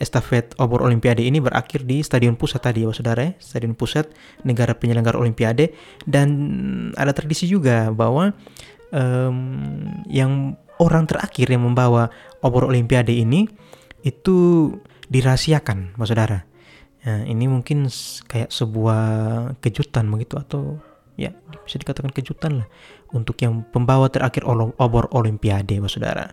[0.00, 3.32] estafet obor Olimpiade ini berakhir di Stadion Pusat tadi ya saudara ya.
[3.36, 4.10] Stadion Pusat
[4.48, 5.76] negara penyelenggara Olimpiade
[6.08, 6.28] dan
[6.96, 8.32] ada tradisi juga bahwa
[8.90, 9.36] um,
[10.08, 12.08] yang orang terakhir yang membawa
[12.40, 13.46] obor Olimpiade ini
[14.04, 14.70] itu
[15.08, 16.44] dirahasiakan, Mas Saudara.
[17.04, 17.84] Ya, ini mungkin
[18.24, 19.04] kayak sebuah
[19.60, 20.80] kejutan begitu atau
[21.20, 21.30] ya
[21.62, 22.68] bisa dikatakan kejutan lah
[23.12, 26.32] untuk yang pembawa terakhir obor Olimpiade, Mas Saudara.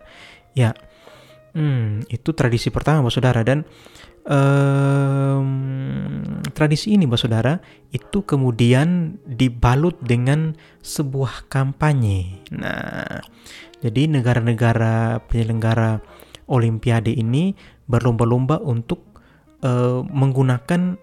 [0.56, 0.72] Ya,
[1.52, 3.68] Hmm, itu tradisi pertama, Bapak Saudara dan
[4.24, 5.48] um,
[6.56, 7.60] tradisi ini, Bapak Saudara,
[7.92, 12.40] itu kemudian dibalut dengan sebuah kampanye.
[12.56, 13.20] Nah,
[13.84, 16.00] jadi negara-negara penyelenggara
[16.48, 17.52] Olimpiade ini
[17.84, 19.12] berlomba-lomba untuk
[19.64, 20.96] uh, menggunakan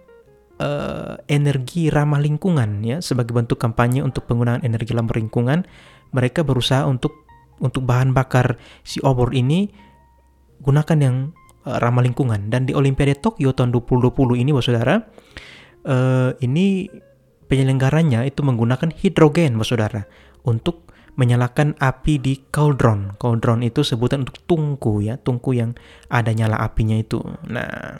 [0.59, 5.65] uh, energi ramah lingkungan ya sebagai bentuk kampanye untuk penggunaan energi ramah lingkungan.
[6.13, 7.25] Mereka berusaha untuk
[7.59, 9.88] untuk bahan bakar si obor ini
[10.69, 11.15] gunakan yang
[11.65, 14.95] uh, ramah lingkungan dan di Olimpiade Tokyo tahun 2020 ini Bapak Saudara
[15.89, 16.85] uh, ini
[17.49, 20.01] penyelenggaranya itu menggunakan hidrogen Bapak Saudara
[20.45, 23.19] untuk menyalakan api di cauldron.
[23.19, 25.75] Cauldron itu sebutan untuk tungku ya, tungku yang
[26.07, 27.19] ada nyala apinya itu.
[27.51, 27.99] Nah,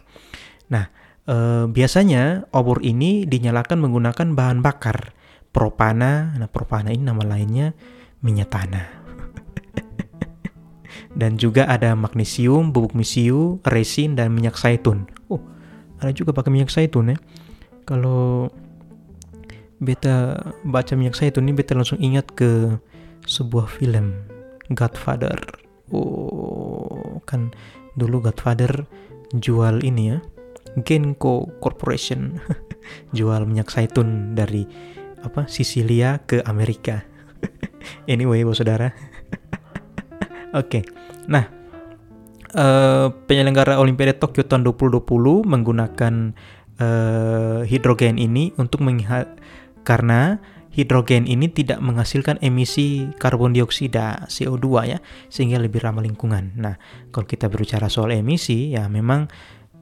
[0.72, 0.88] nah
[1.28, 5.12] e, biasanya obor ini dinyalakan menggunakan bahan bakar
[5.52, 6.32] propana.
[6.40, 7.76] Nah, propana ini nama lainnya
[8.24, 8.88] minyak tanah
[11.18, 15.10] dan juga ada magnesium, bubuk misiu, resin, dan minyak zaitun.
[15.30, 15.42] Oh,
[15.98, 17.18] ada juga pakai minyak zaitun ya.
[17.90, 18.54] Kalau
[19.82, 22.78] beta baca minyak zaitun ini beta langsung ingat ke
[23.26, 24.14] sebuah film
[24.70, 25.38] Godfather.
[25.90, 27.50] Oh, kan
[27.98, 28.86] dulu Godfather
[29.34, 30.20] jual ini ya.
[30.86, 32.38] Genco Corporation
[33.18, 34.70] jual minyak zaitun dari
[35.26, 37.02] apa Sisilia ke Amerika.
[38.12, 38.94] anyway, bos saudara.
[40.56, 40.82] Oke.
[41.30, 41.46] Nah,
[42.58, 46.14] uh, penyelenggara Olimpiade Tokyo tahun 2020 menggunakan
[46.82, 49.30] uh, hidrogen ini untuk mengha-
[49.86, 50.42] karena
[50.74, 54.98] hidrogen ini tidak menghasilkan emisi karbon dioksida CO2 ya,
[55.30, 56.58] sehingga lebih ramah lingkungan.
[56.58, 56.78] Nah,
[57.14, 59.30] kalau kita berbicara soal emisi ya memang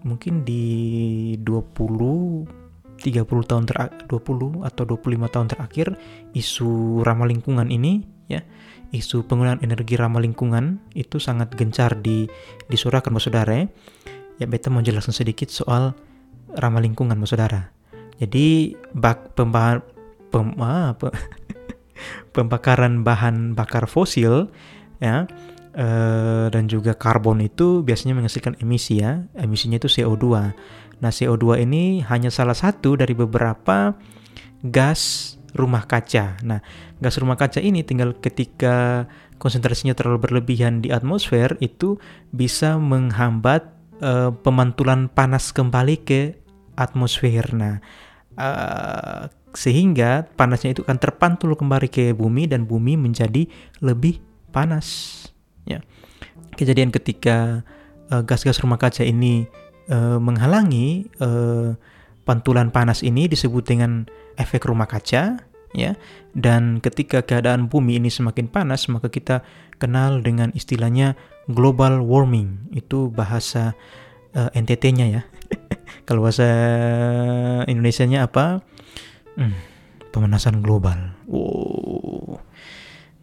[0.03, 5.88] mungkin di 20 30 tahun terakhir 20 atau 25 tahun terakhir
[6.34, 8.44] isu ramah lingkungan ini ya
[8.96, 12.28] isu penggunaan energi ramah lingkungan itu sangat gencar di
[12.72, 13.66] disuarakan Mas Saudara ya.
[14.38, 15.98] Ya beta mau jelaskan sedikit soal
[16.56, 17.74] ramah lingkungan Saudara.
[18.18, 19.84] Jadi bak pembahan
[20.30, 21.10] pem, ah, pe,
[22.36, 24.50] pembakaran bahan bakar fosil
[25.02, 25.26] ya
[25.74, 29.26] eh, dan juga karbon itu biasanya menghasilkan emisi ya.
[29.36, 30.26] Emisinya itu CO2.
[30.98, 33.94] Nah, CO2 ini hanya salah satu dari beberapa
[34.66, 36.38] gas rumah kaca.
[36.46, 36.62] Nah,
[37.02, 39.10] gas rumah kaca ini tinggal ketika
[39.41, 41.98] konsentrasinya terlalu berlebihan di atmosfer itu
[42.30, 43.67] bisa menghambat
[44.02, 46.22] uh, pemantulan panas kembali ke
[46.78, 47.46] atmosfer.
[47.54, 47.82] Nah,
[48.38, 53.50] uh, sehingga panasnya itu akan terpantul kembali ke bumi dan bumi menjadi
[53.82, 54.22] lebih
[54.54, 55.26] panas.
[55.65, 55.82] Ya.
[56.54, 57.65] Kejadian ketika
[58.13, 59.50] uh, gas-gas rumah kaca ini
[59.89, 61.74] uh, menghalangi uh,
[62.28, 64.04] pantulan panas ini disebut dengan
[64.36, 65.95] efek rumah kaca ya.
[66.38, 69.41] Dan ketika keadaan bumi ini semakin panas, maka kita
[69.82, 71.17] kenal dengan istilahnya
[71.49, 72.69] global warming.
[72.75, 73.73] Itu bahasa
[74.38, 75.21] uh, eh, NTT-nya ya.
[76.08, 76.47] Kalau bahasa
[77.65, 78.62] Indonesia-nya apa?
[79.36, 79.56] Hmm,
[80.13, 81.17] pemanasan global.
[81.27, 82.39] Wow.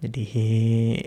[0.05, 0.27] Jadi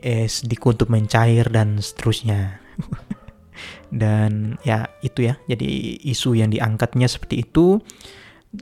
[0.01, 2.63] es dikutuk mencair dan seterusnya.
[3.93, 5.37] dan ya itu ya.
[5.45, 7.77] Jadi isu yang diangkatnya seperti itu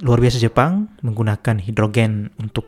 [0.01, 2.65] luar biasa Jepang menggunakan hidrogen untuk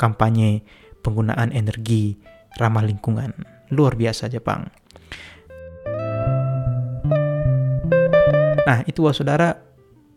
[0.00, 0.64] kampanye
[1.04, 2.16] penggunaan energi
[2.56, 3.32] ramah lingkungan.
[3.72, 4.70] Luar biasa Jepang.
[8.66, 9.62] Nah, itu wah saudara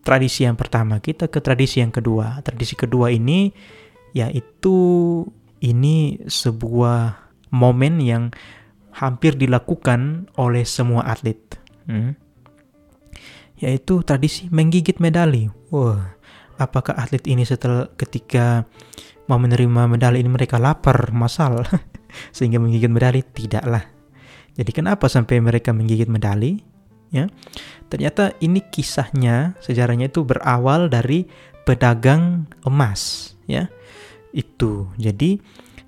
[0.02, 0.97] tradisi yang pertama.
[0.97, 2.41] Kita ke tradisi yang kedua.
[2.41, 3.54] Tradisi kedua ini
[4.10, 5.21] yaitu
[5.62, 8.34] ini sebuah momen yang
[8.89, 11.38] hampir dilakukan oleh semua atlet.
[11.86, 12.17] Hmm?
[13.60, 15.52] Yaitu tradisi menggigit medali.
[15.69, 16.17] Wah,
[16.60, 18.67] apakah atlet ini setelah ketika
[19.32, 21.63] mau menerima medali ini mereka lapar, masal,
[22.36, 23.24] sehingga menggigit medali?
[23.24, 23.82] Tidaklah.
[24.60, 26.60] Jadi kenapa sampai mereka menggigit medali?
[27.10, 27.26] Ya,
[27.89, 31.26] ternyata ini kisahnya, sejarahnya itu berawal dari
[31.65, 33.65] pedagang emas, ya.
[34.30, 34.93] Itu.
[35.02, 35.41] Jadi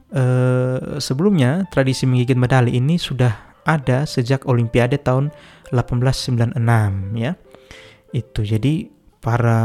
[0.10, 5.30] eh, sebelumnya tradisi menggigit medali ini sudah ada sejak Olimpiade tahun
[5.70, 6.58] 1896,
[7.14, 7.38] ya.
[8.18, 8.42] Itu.
[8.42, 9.62] Jadi para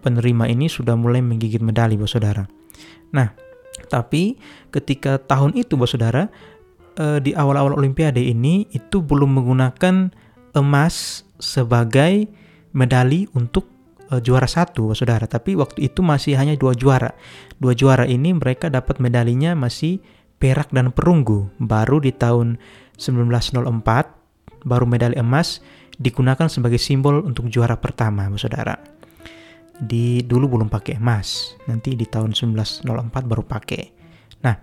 [0.00, 2.48] penerima ini sudah mulai menggigit medali, Bos Saudara.
[3.12, 3.28] Nah,
[3.92, 4.40] tapi
[4.72, 6.32] ketika tahun itu, bos saudara,
[6.96, 10.12] eh, di awal-awal Olimpiade ini itu belum menggunakan
[10.56, 12.28] emas sebagai
[12.72, 13.68] medali untuk
[14.08, 15.28] eh, juara satu, bos saudara.
[15.28, 17.12] Tapi waktu itu masih hanya dua juara.
[17.60, 20.00] Dua juara ini mereka dapat medalinya masih
[20.40, 21.52] perak dan perunggu.
[21.60, 22.56] Baru di tahun
[22.96, 24.22] 1904
[24.62, 25.58] baru medali emas
[26.02, 28.74] digunakan sebagai simbol untuk juara pertama, saudara
[29.82, 31.58] di dulu belum pakai emas.
[31.66, 32.86] Nanti di tahun 1904
[33.26, 33.82] baru pakai.
[34.46, 34.54] Nah,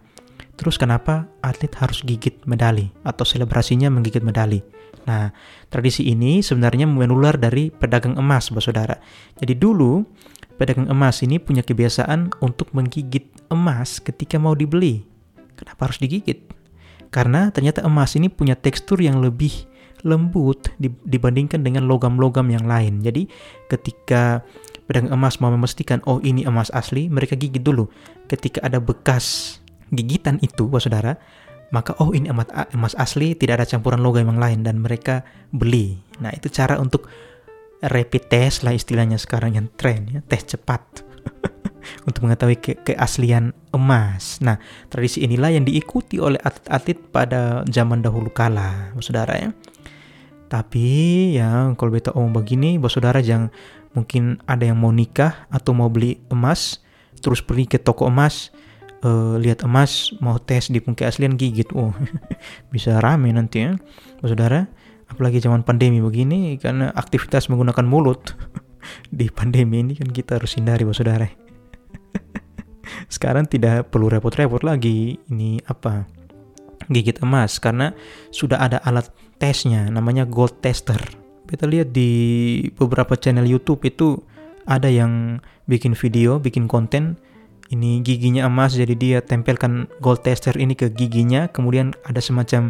[0.59, 4.59] Terus kenapa atlet harus gigit medali atau selebrasinya menggigit medali?
[5.07, 5.31] Nah,
[5.71, 8.99] tradisi ini sebenarnya menular dari pedagang emas, Saudara.
[9.39, 10.03] Jadi dulu
[10.59, 15.07] pedagang emas ini punya kebiasaan untuk menggigit emas ketika mau dibeli.
[15.55, 16.51] Kenapa harus digigit?
[17.07, 19.63] Karena ternyata emas ini punya tekstur yang lebih
[20.03, 23.03] lembut dibandingkan dengan logam-logam yang lain.
[23.03, 23.27] Jadi
[23.67, 24.43] ketika
[24.89, 27.87] pedagang emas mau memastikan oh ini emas asli, mereka gigit dulu.
[28.29, 29.57] Ketika ada bekas
[29.91, 31.13] gigitan itu, Bapak Saudara,
[31.69, 35.21] maka oh ini emas, emas asli, tidak ada campuran logam yang lain dan mereka
[35.53, 36.01] beli.
[36.23, 37.09] Nah, itu cara untuk
[37.79, 41.05] rapid test lah istilahnya sekarang yang tren ya, tes cepat.
[42.07, 44.39] untuk mengetahui ke keaslian emas.
[44.43, 44.59] Nah,
[44.91, 49.49] tradisi inilah yang diikuti oleh atlet-atlet pada zaman dahulu kala, saudara ya.
[50.49, 50.87] Tapi
[51.37, 53.53] ya kalau beta omong begini, bos saudara jangan
[53.93, 56.81] mungkin ada yang mau nikah atau mau beli emas,
[57.21, 58.49] terus pergi ke toko emas,
[59.05, 61.69] uh, lihat emas mau tes di aslian gigit.
[61.77, 61.93] Oh
[62.73, 63.77] bisa rame nanti ya.
[64.25, 64.65] Saudara
[65.09, 68.33] apalagi zaman pandemi begini karena aktivitas menggunakan mulut
[69.17, 71.29] di pandemi ini kan kita harus hindari saudara.
[73.13, 76.09] Sekarang tidak perlu repot-repot lagi ini apa
[76.89, 77.93] gigit emas karena
[78.33, 80.99] sudah ada alat tesnya namanya gold tester.
[81.49, 82.11] Kita lihat di
[82.77, 84.21] beberapa channel YouTube itu
[84.69, 87.17] ada yang bikin video, bikin konten.
[87.73, 91.49] Ini giginya emas jadi dia tempelkan gold tester ini ke giginya.
[91.49, 92.69] Kemudian ada semacam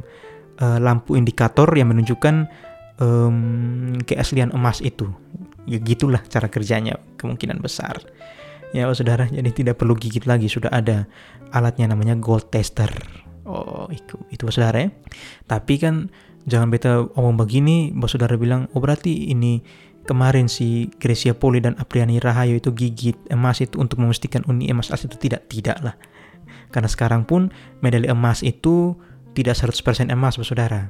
[0.64, 2.48] uh, lampu indikator yang menunjukkan
[3.04, 5.12] um, keaslian emas itu.
[5.68, 8.00] Ya gitulah cara kerjanya kemungkinan besar.
[8.70, 11.10] Ya oh, saudara jadi tidak perlu gigit lagi sudah ada
[11.52, 12.92] alatnya namanya gold tester.
[13.50, 14.90] Oh itu itu saudara ya.
[15.50, 16.14] Tapi kan
[16.50, 19.62] jangan beta omong begini bos saudara bilang oh berarti ini
[20.10, 24.90] kemarin si Gracia Poli dan Apriani Rahayu itu gigit emas itu untuk memastikan uni emas
[24.90, 25.96] asli itu tidak tidak lah.
[26.74, 27.54] Karena sekarang pun
[27.86, 28.98] medali emas itu
[29.38, 30.90] tidak 100% emas saudara.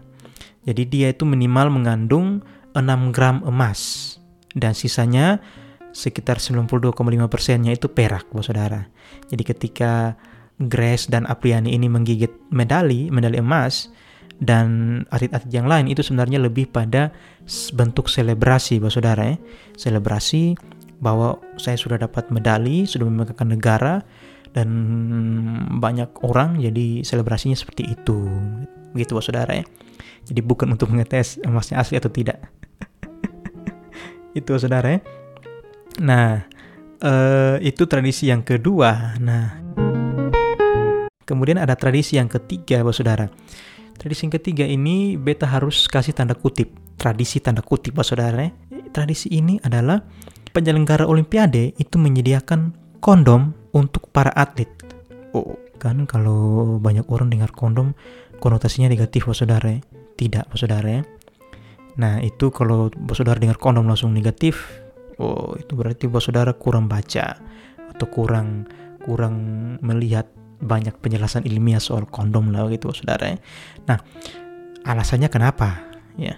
[0.63, 2.39] Jadi dia itu minimal mengandung
[2.71, 4.15] 6 gram emas
[4.55, 5.43] dan sisanya
[5.91, 6.95] sekitar 92,5
[7.27, 8.87] persennya itu perak saudara.
[9.27, 10.15] Jadi ketika
[10.59, 13.91] Grace dan Apriani ini menggigit medali medali emas
[14.39, 14.67] dan
[15.11, 17.11] atlet-atlet yang lain itu sebenarnya lebih pada
[17.75, 19.37] bentuk selebrasi Bapak Saudara ya.
[19.75, 20.55] Selebrasi
[21.03, 23.93] bahwa saya sudah dapat medali, sudah membanggakan negara
[24.55, 24.69] dan
[25.77, 28.31] banyak orang jadi selebrasinya seperti itu.
[28.95, 29.65] Begitu Bapak Saudara ya.
[30.23, 32.39] Jadi bukan untuk mengetes emasnya asli atau tidak.
[34.39, 34.99] itu Saudara ya.
[35.99, 36.47] Nah,
[37.03, 39.19] eh, itu tradisi yang kedua.
[39.19, 39.59] Nah,
[41.27, 43.27] kemudian ada tradisi yang ketiga Bapak Saudara
[43.99, 46.71] Tradisi yang ketiga ini beta harus kasih tanda kutip.
[46.95, 48.47] Tradisi tanda kutip, Pak Saudara.
[48.95, 49.99] Tradisi ini adalah
[50.55, 52.71] penyelenggara olimpiade itu menyediakan
[53.03, 54.71] kondom untuk para atlet.
[55.35, 57.91] Oh, kan kalau banyak orang dengar kondom
[58.39, 59.75] konotasinya negatif, Pak Saudara.
[60.15, 61.03] Tidak, Pak Saudara.
[61.99, 64.79] Nah, itu kalau Pak Saudara dengar kondom langsung negatif,
[65.19, 67.35] oh itu berarti Pak Saudara kurang baca
[67.91, 68.63] atau kurang
[69.03, 69.35] kurang
[69.83, 73.37] melihat banyak penjelasan ilmiah soal kondom lah gitu saudara ya.
[73.87, 73.99] Nah,
[74.83, 75.87] alasannya kenapa?
[76.19, 76.35] Ya.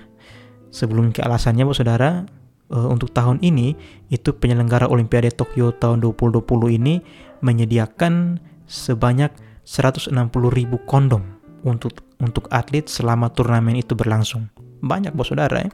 [0.72, 2.24] Sebelum ke alasannya Bu Saudara,
[2.72, 3.76] uh, untuk tahun ini
[4.08, 6.48] itu penyelenggara Olimpiade Tokyo tahun 2020
[6.80, 7.04] ini
[7.44, 9.36] menyediakan sebanyak
[9.68, 10.16] 160
[10.50, 11.22] ribu kondom
[11.68, 14.50] untuk untuk atlet selama turnamen itu berlangsung.
[14.82, 15.70] Banyak bos saudara ya.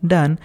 [0.00, 0.40] Dan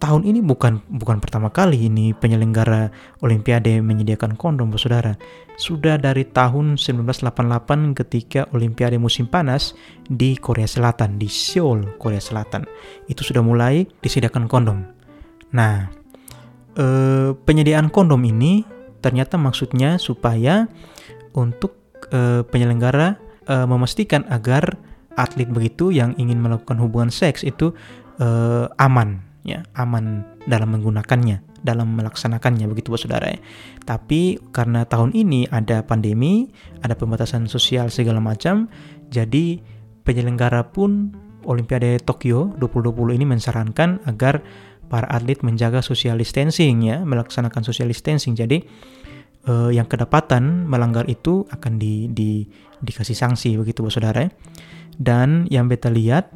[0.00, 5.14] tahun ini bukan bukan pertama kali ini penyelenggara Olimpiade menyediakan kondom, saudara.
[5.60, 9.76] Sudah dari tahun 1988 ketika Olimpiade musim panas
[10.08, 12.64] di Korea Selatan, di Seoul, Korea Selatan.
[13.12, 14.88] Itu sudah mulai disediakan kondom.
[15.52, 15.84] Nah,
[16.80, 18.64] eh, penyediaan kondom ini
[19.04, 20.64] ternyata maksudnya supaya
[21.36, 21.76] untuk
[22.08, 24.80] eh, penyelenggara eh, memastikan agar
[25.20, 27.76] atlet begitu yang ingin melakukan hubungan seks itu
[28.16, 33.40] eh, aman ya aman dalam menggunakannya dalam melaksanakannya begitu bos saudara ya.
[33.84, 36.48] Tapi karena tahun ini ada pandemi,
[36.80, 38.68] ada pembatasan sosial segala macam,
[39.12, 39.60] jadi
[40.04, 41.12] penyelenggara pun
[41.44, 44.44] Olimpiade Tokyo 2020 ini mensarankan agar
[44.92, 48.36] para atlet menjaga social distancing ya, melaksanakan social distancing.
[48.36, 48.60] Jadi
[49.48, 52.44] eh, yang kedapatan melanggar itu akan di, di
[52.80, 54.30] dikasih sanksi begitu bos saudara ya.
[55.00, 56.28] Dan yang beta lihat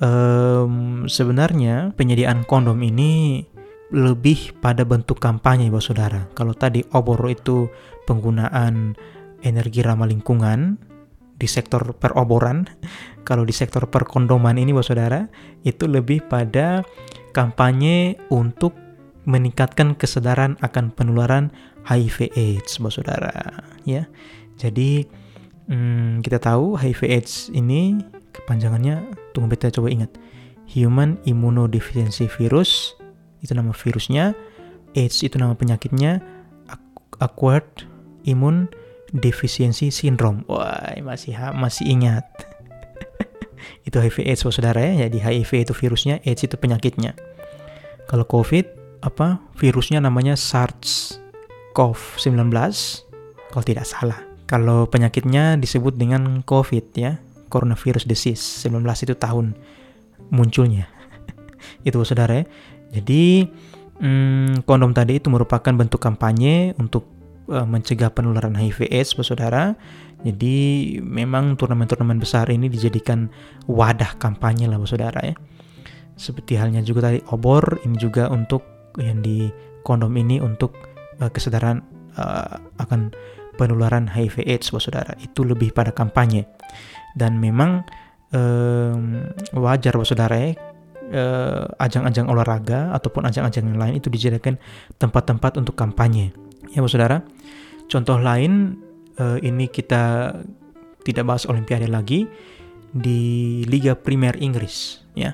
[0.00, 3.44] um, sebenarnya penyediaan kondom ini
[3.88, 6.20] lebih pada bentuk kampanye, Bapak Saudara.
[6.36, 7.72] Kalau tadi obor itu
[8.04, 8.96] penggunaan
[9.40, 10.76] energi ramah lingkungan
[11.38, 12.68] di sektor peroboran,
[13.28, 15.20] kalau di sektor perkondoman ini, Bapak Saudara,
[15.64, 16.84] itu lebih pada
[17.32, 18.76] kampanye untuk
[19.28, 21.52] meningkatkan kesadaran akan penularan
[21.88, 23.32] HIV/AIDS, Bapak Saudara.
[23.88, 24.04] Ya,
[24.60, 25.08] jadi
[25.68, 28.00] hmm, kita tahu HIV AIDS ini
[28.34, 30.12] kepanjangannya tunggu beta coba ingat
[30.68, 32.97] Human Immunodeficiency Virus
[33.42, 34.34] itu nama virusnya.
[34.96, 36.20] AIDS itu nama penyakitnya.
[37.18, 37.82] Acquired
[38.22, 38.70] Immune
[39.10, 40.46] Deficiency Syndrome.
[40.46, 42.28] Wah masih masih ingat.
[43.88, 45.08] Itu HIV AIDS saudara ya.
[45.08, 47.16] Jadi HIV itu virusnya AIDS itu penyakitnya.
[48.06, 48.66] Kalau COVID
[49.02, 52.52] apa virusnya namanya SARS-CoV-19
[53.50, 54.20] kalau tidak salah.
[54.48, 57.18] Kalau penyakitnya disebut dengan COVID ya.
[57.48, 59.56] Coronavirus disease 19 itu tahun
[60.28, 60.84] munculnya.
[61.88, 62.46] Itu saudara ya
[62.94, 63.46] jadi
[64.00, 67.08] hmm, kondom tadi itu merupakan bentuk kampanye untuk
[67.52, 69.76] uh, mencegah penularan HIV AIDS saudara
[70.26, 73.30] jadi memang turnamen-turnamen besar ini dijadikan
[73.70, 75.34] wadah kampanye lah saudara ya.
[76.18, 79.46] Seperti halnya juga tadi obor ini juga untuk yang di
[79.86, 80.74] kondom ini untuk
[81.22, 81.78] uh, kesadaran
[82.18, 83.14] uh, akan
[83.54, 85.14] penularan HIV AIDS saudara.
[85.22, 86.50] Itu lebih pada kampanye.
[87.14, 87.86] Dan memang
[88.34, 89.22] um,
[89.54, 90.50] wajar saudara ya
[91.78, 94.60] ajang-ajang uh, olahraga ataupun ajang-ajang yang lain itu dijadikan
[95.00, 96.32] tempat-tempat untuk kampanye.
[96.72, 97.24] Ya, saudara.
[97.88, 98.76] Contoh lain
[99.16, 100.36] uh, ini kita
[101.02, 102.28] tidak bahas olimpiade lagi
[102.92, 105.32] di Liga Premier Inggris ya.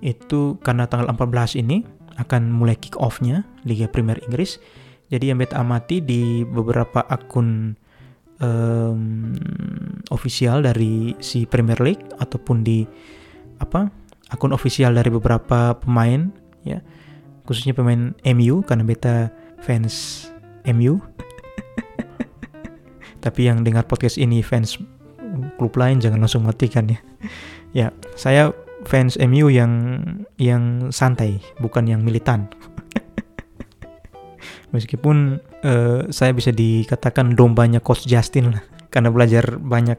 [0.00, 1.84] Itu karena tanggal 14 ini
[2.16, 4.56] akan mulai kick off-nya Liga Premier Inggris.
[5.12, 7.76] Jadi yang beta amati di beberapa akun
[8.40, 9.36] um,
[10.08, 12.84] official dari si Premier League ataupun di
[13.60, 14.01] apa
[14.32, 16.32] akun official dari beberapa pemain
[16.64, 16.80] ya
[17.44, 19.28] khususnya pemain MU karena beta
[19.60, 20.26] fans
[20.64, 20.98] MU
[23.24, 24.80] tapi yang dengar podcast ini fans
[25.56, 26.98] klub lain jangan langsung matikan ya.
[27.72, 27.86] Ya,
[28.18, 28.52] saya
[28.84, 29.72] fans MU yang
[30.36, 32.52] yang santai, bukan yang militan.
[34.74, 39.96] Meskipun uh, saya bisa dikatakan dombanya Coach Justin lah, karena belajar banyak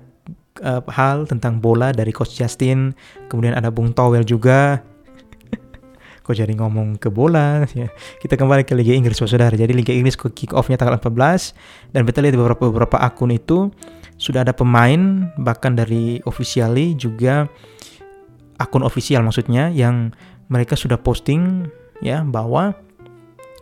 [0.62, 2.94] uh, hal tentang bola dari Coach Justin.
[3.32, 4.84] Kemudian ada Bung Towel juga
[6.26, 7.90] kok jadi ngomong ke bola ya.
[8.22, 9.56] Kita kembali ke Liga Inggris saudara.
[9.56, 13.74] Jadi Liga Inggris ke kick off-nya tanggal 14 dan kita lihat beberapa beberapa akun itu
[14.22, 17.50] sudah ada pemain bahkan dari officially juga
[18.62, 20.14] akun official maksudnya yang
[20.48, 21.66] mereka sudah posting
[22.00, 22.78] ya bahwa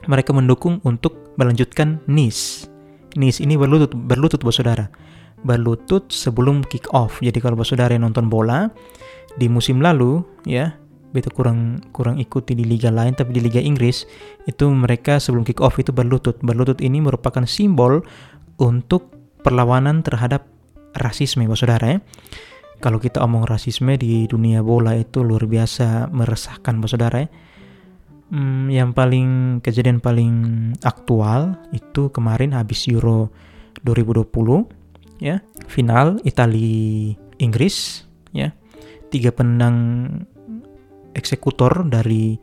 [0.10, 2.68] mereka mendukung untuk melanjutkan Nice.
[3.16, 4.90] Nice ini berlutut berlutut bos saudara.
[5.42, 7.18] Berlutut sebelum kick off.
[7.20, 8.70] Jadi kalau saudara yang nonton bola
[9.40, 10.76] di musim lalu ya
[11.12, 14.08] beta kurang kurang ikuti di liga lain tapi di liga Inggris
[14.48, 16.40] itu mereka sebelum kick off itu berlutut.
[16.40, 18.06] Berlutut ini merupakan simbol
[18.62, 19.12] untuk
[19.42, 20.48] perlawanan terhadap
[20.96, 22.00] rasisme bos saudara ya.
[22.82, 27.30] Kalau kita omong rasisme di dunia bola itu luar biasa meresahkan bos saudara ya.
[28.32, 30.32] Hmm, yang paling kejadian paling
[30.88, 33.28] aktual itu kemarin habis Euro
[33.84, 34.81] 2020
[35.22, 38.04] ya final Italia Inggris
[38.34, 38.52] ya
[39.14, 40.10] tiga penendang
[41.14, 42.40] eksekutor dari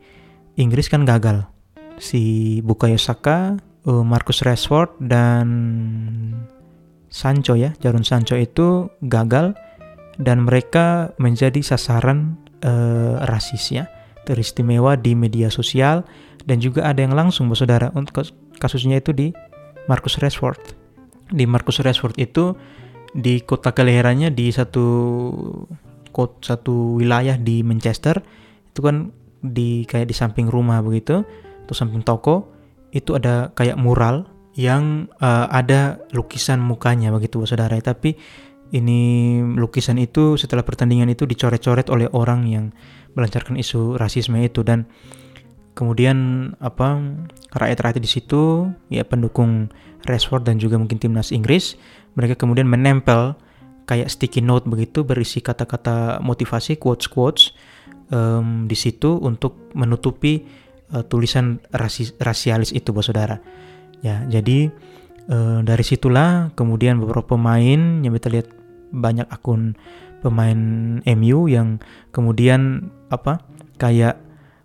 [0.59, 1.47] Inggris kan gagal.
[1.99, 5.47] Si Bukayo Saka, uh, Marcus Rashford dan
[7.09, 9.57] Sancho ya, Jarun Sancho itu gagal
[10.19, 13.89] dan mereka menjadi sasaran uh, rasis ya,
[14.23, 16.05] teristimewa di media sosial
[16.45, 18.23] dan juga ada yang langsung saudara untuk
[18.59, 19.27] kasusnya itu di
[19.89, 20.78] Marcus Rashford.
[21.29, 22.57] Di Marcus Rashford itu
[23.13, 24.85] di kota kelahirannya di satu
[26.43, 28.19] satu wilayah di Manchester
[28.69, 31.23] itu kan di kayak di samping rumah begitu
[31.65, 32.51] atau samping toko
[32.91, 34.25] itu ada kayak mural
[34.57, 37.79] yang uh, ada lukisan mukanya begitu saudara.
[37.79, 38.17] Tapi
[38.75, 42.65] ini lukisan itu setelah pertandingan itu dicoret-coret oleh orang yang
[43.15, 44.61] melancarkan isu rasisme itu.
[44.65, 44.83] Dan
[45.79, 46.99] kemudian apa
[47.55, 49.71] rakyat-rakyat di situ ya pendukung
[50.03, 51.79] Rashford dan juga mungkin timnas Inggris
[52.19, 53.39] mereka kemudian menempel
[53.87, 57.55] kayak sticky note begitu berisi kata-kata motivasi quotes quotes
[58.11, 60.45] um, di situ untuk menutupi
[60.93, 63.41] uh, tulisan rasi, rasialis itu, bos saudara.
[64.05, 64.69] Ya, jadi
[65.29, 68.47] uh, dari situlah kemudian beberapa pemain yang kita lihat
[68.89, 69.73] banyak akun
[70.19, 70.59] pemain
[71.03, 71.79] MU yang
[72.11, 73.39] kemudian apa
[73.79, 74.19] kayak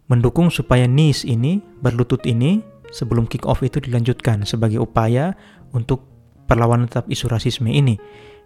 [0.08, 2.60] mendukung supaya Nice ini berlutut ini
[2.92, 5.34] sebelum kick off itu dilanjutkan sebagai upaya
[5.72, 6.04] untuk
[6.46, 7.96] perlawanan tetap isu rasisme ini.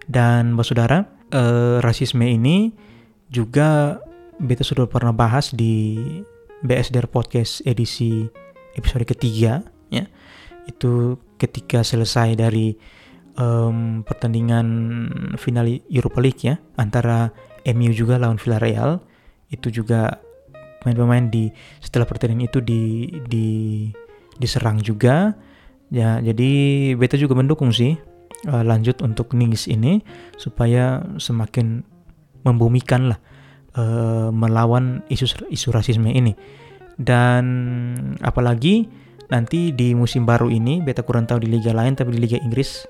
[0.09, 1.05] Dan bos saudara,
[1.35, 2.73] eh, rasisme ini
[3.29, 4.01] juga
[4.41, 5.99] beta sudah pernah bahas di
[6.63, 8.25] BSDR Podcast edisi
[8.75, 10.07] episode ketiga ya
[10.71, 12.75] itu ketika selesai dari
[13.39, 14.67] um, pertandingan
[15.41, 17.35] final Europa League ya antara
[17.67, 19.03] MU juga lawan Villarreal
[19.51, 20.23] itu juga
[20.83, 21.51] pemain-pemain di
[21.83, 23.49] setelah pertandingan itu di di
[24.39, 25.35] diserang juga.
[25.89, 26.51] Ya jadi
[27.01, 27.97] beta juga mendukung sih
[28.47, 30.05] uh, lanjut untuk NIS ini
[30.37, 31.83] supaya semakin
[32.45, 33.19] membumikan lah
[33.75, 36.37] uh, melawan isu isu rasisme ini.
[36.99, 37.45] Dan
[38.21, 38.87] apalagi
[39.29, 42.89] nanti di musim baru ini beta kurang tahu di liga lain tapi di liga Inggris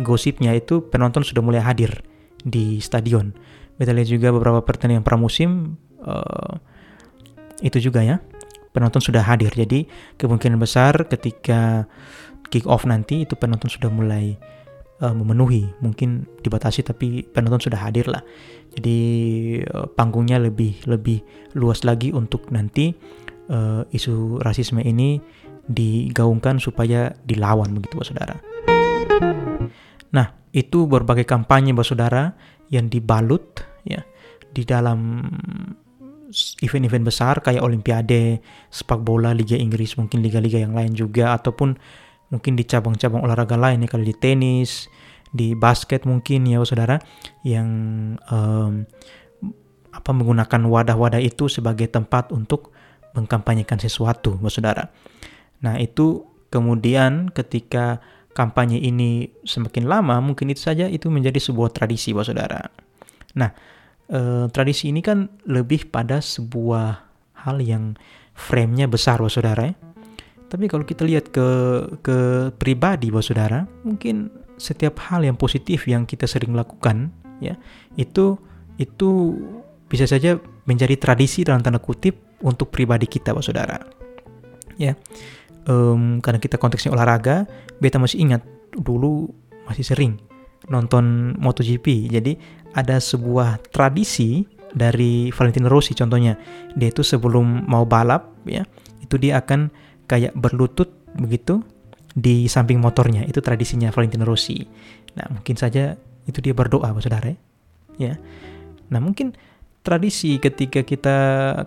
[0.00, 2.04] gosipnya itu penonton sudah mulai hadir
[2.42, 3.32] di stadion.
[3.78, 6.58] Beta lihat juga beberapa pertandingan pramusim uh,
[7.64, 8.22] itu juga ya.
[8.74, 9.50] Penonton sudah hadir.
[9.50, 9.88] Jadi
[10.20, 11.88] kemungkinan besar ketika
[12.48, 14.38] kick off nanti itu penonton sudah mulai
[15.02, 15.66] uh, memenuhi.
[15.82, 18.22] Mungkin dibatasi tapi penonton sudah hadir lah.
[18.76, 18.98] Jadi
[19.66, 21.24] uh, panggungnya lebih lebih
[21.58, 22.94] luas lagi untuk nanti
[23.50, 25.18] uh, isu rasisme ini
[25.68, 28.40] digaungkan supaya dilawan begitu Saudara.
[30.08, 32.32] Nah, itu berbagai kampanye Saudara
[32.72, 34.00] yang dibalut ya
[34.52, 35.28] di dalam
[36.60, 41.76] event-event besar kayak Olimpiade, sepak bola, Liga Inggris, mungkin liga-liga yang lain juga ataupun
[42.28, 44.92] mungkin di cabang-cabang olahraga lain ya kalau di tenis,
[45.32, 47.00] di basket mungkin ya saudara
[47.44, 47.68] yang
[48.28, 48.84] um,
[49.88, 52.76] apa menggunakan wadah-wadah itu sebagai tempat untuk
[53.16, 54.92] mengkampanyekan sesuatu saudara.
[55.64, 58.04] Nah itu kemudian ketika
[58.36, 62.68] kampanye ini semakin lama mungkin itu saja itu menjadi sebuah tradisi saudara.
[63.34, 63.50] Nah
[64.12, 66.86] eh, tradisi ini kan lebih pada sebuah
[67.46, 67.94] hal yang
[68.34, 69.74] frame-nya besar saudara ya.
[70.48, 71.48] Tapi kalau kita lihat ke
[72.00, 77.54] ke pribadi saudara, mungkin setiap hal yang positif yang kita sering lakukan ya
[77.94, 78.34] itu
[78.80, 79.38] itu
[79.86, 80.36] bisa saja
[80.68, 83.78] menjadi tradisi dalam tanda kutip untuk pribadi kita, Pak Saudara.
[84.76, 84.94] Ya,
[85.66, 87.48] um, karena kita konteksnya olahraga,
[87.82, 88.44] beta masih ingat
[88.76, 89.32] dulu
[89.66, 90.20] masih sering
[90.68, 92.12] nonton MotoGP.
[92.12, 92.36] Jadi
[92.76, 94.44] ada sebuah tradisi
[94.74, 96.36] dari Valentino Rossi contohnya.
[96.76, 98.64] Dia itu sebelum mau balap ya,
[99.00, 99.72] itu dia akan
[100.08, 101.64] kayak berlutut begitu
[102.12, 103.24] di samping motornya.
[103.24, 104.64] Itu tradisinya Valentino Rossi.
[105.16, 105.96] Nah, mungkin saja
[106.28, 107.32] itu dia berdoa, Saudara
[107.96, 108.14] ya.
[108.88, 109.36] Nah, mungkin
[109.84, 111.16] tradisi ketika kita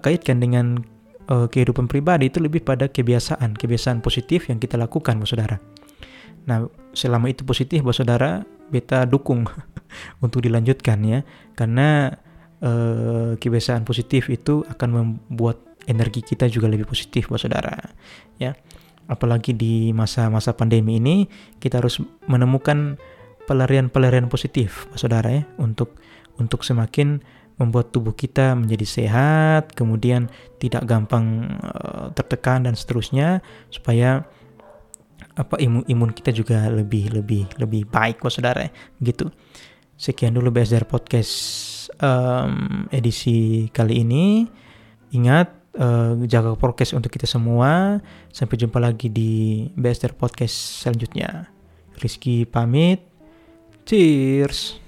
[0.01, 0.81] kaitkan dengan
[1.29, 5.57] uh, kehidupan pribadi itu lebih pada kebiasaan, kebiasaan positif yang kita lakukan, Saudara.
[6.45, 6.65] Nah,
[6.97, 8.41] selama itu positif, Saudara,
[8.73, 9.45] beta dukung
[10.23, 11.19] untuk dilanjutkan ya,
[11.55, 12.15] karena
[12.61, 17.75] uh, kebiasaan positif itu akan membuat energi kita juga lebih positif, Bapak Saudara.
[18.37, 18.57] Ya,
[19.09, 21.25] apalagi di masa-masa pandemi ini,
[21.57, 22.97] kita harus menemukan
[23.49, 25.97] pelarian-pelarian positif, Bapak Saudara ya, untuk
[26.37, 27.21] untuk semakin
[27.61, 34.25] membuat tubuh kita menjadi sehat, kemudian tidak gampang uh, tertekan dan seterusnya supaya
[35.37, 38.67] apa imun imun kita juga lebih lebih lebih baik kok saudara
[38.99, 39.29] gitu.
[40.01, 41.29] Sekian dulu BSDR podcast
[42.01, 44.49] um, edisi kali ini.
[45.13, 48.01] Ingat uh, jaga prokes untuk kita semua.
[48.33, 51.53] Sampai jumpa lagi di BSDR podcast selanjutnya.
[52.01, 53.05] Rizky pamit.
[53.85, 54.80] Cheers.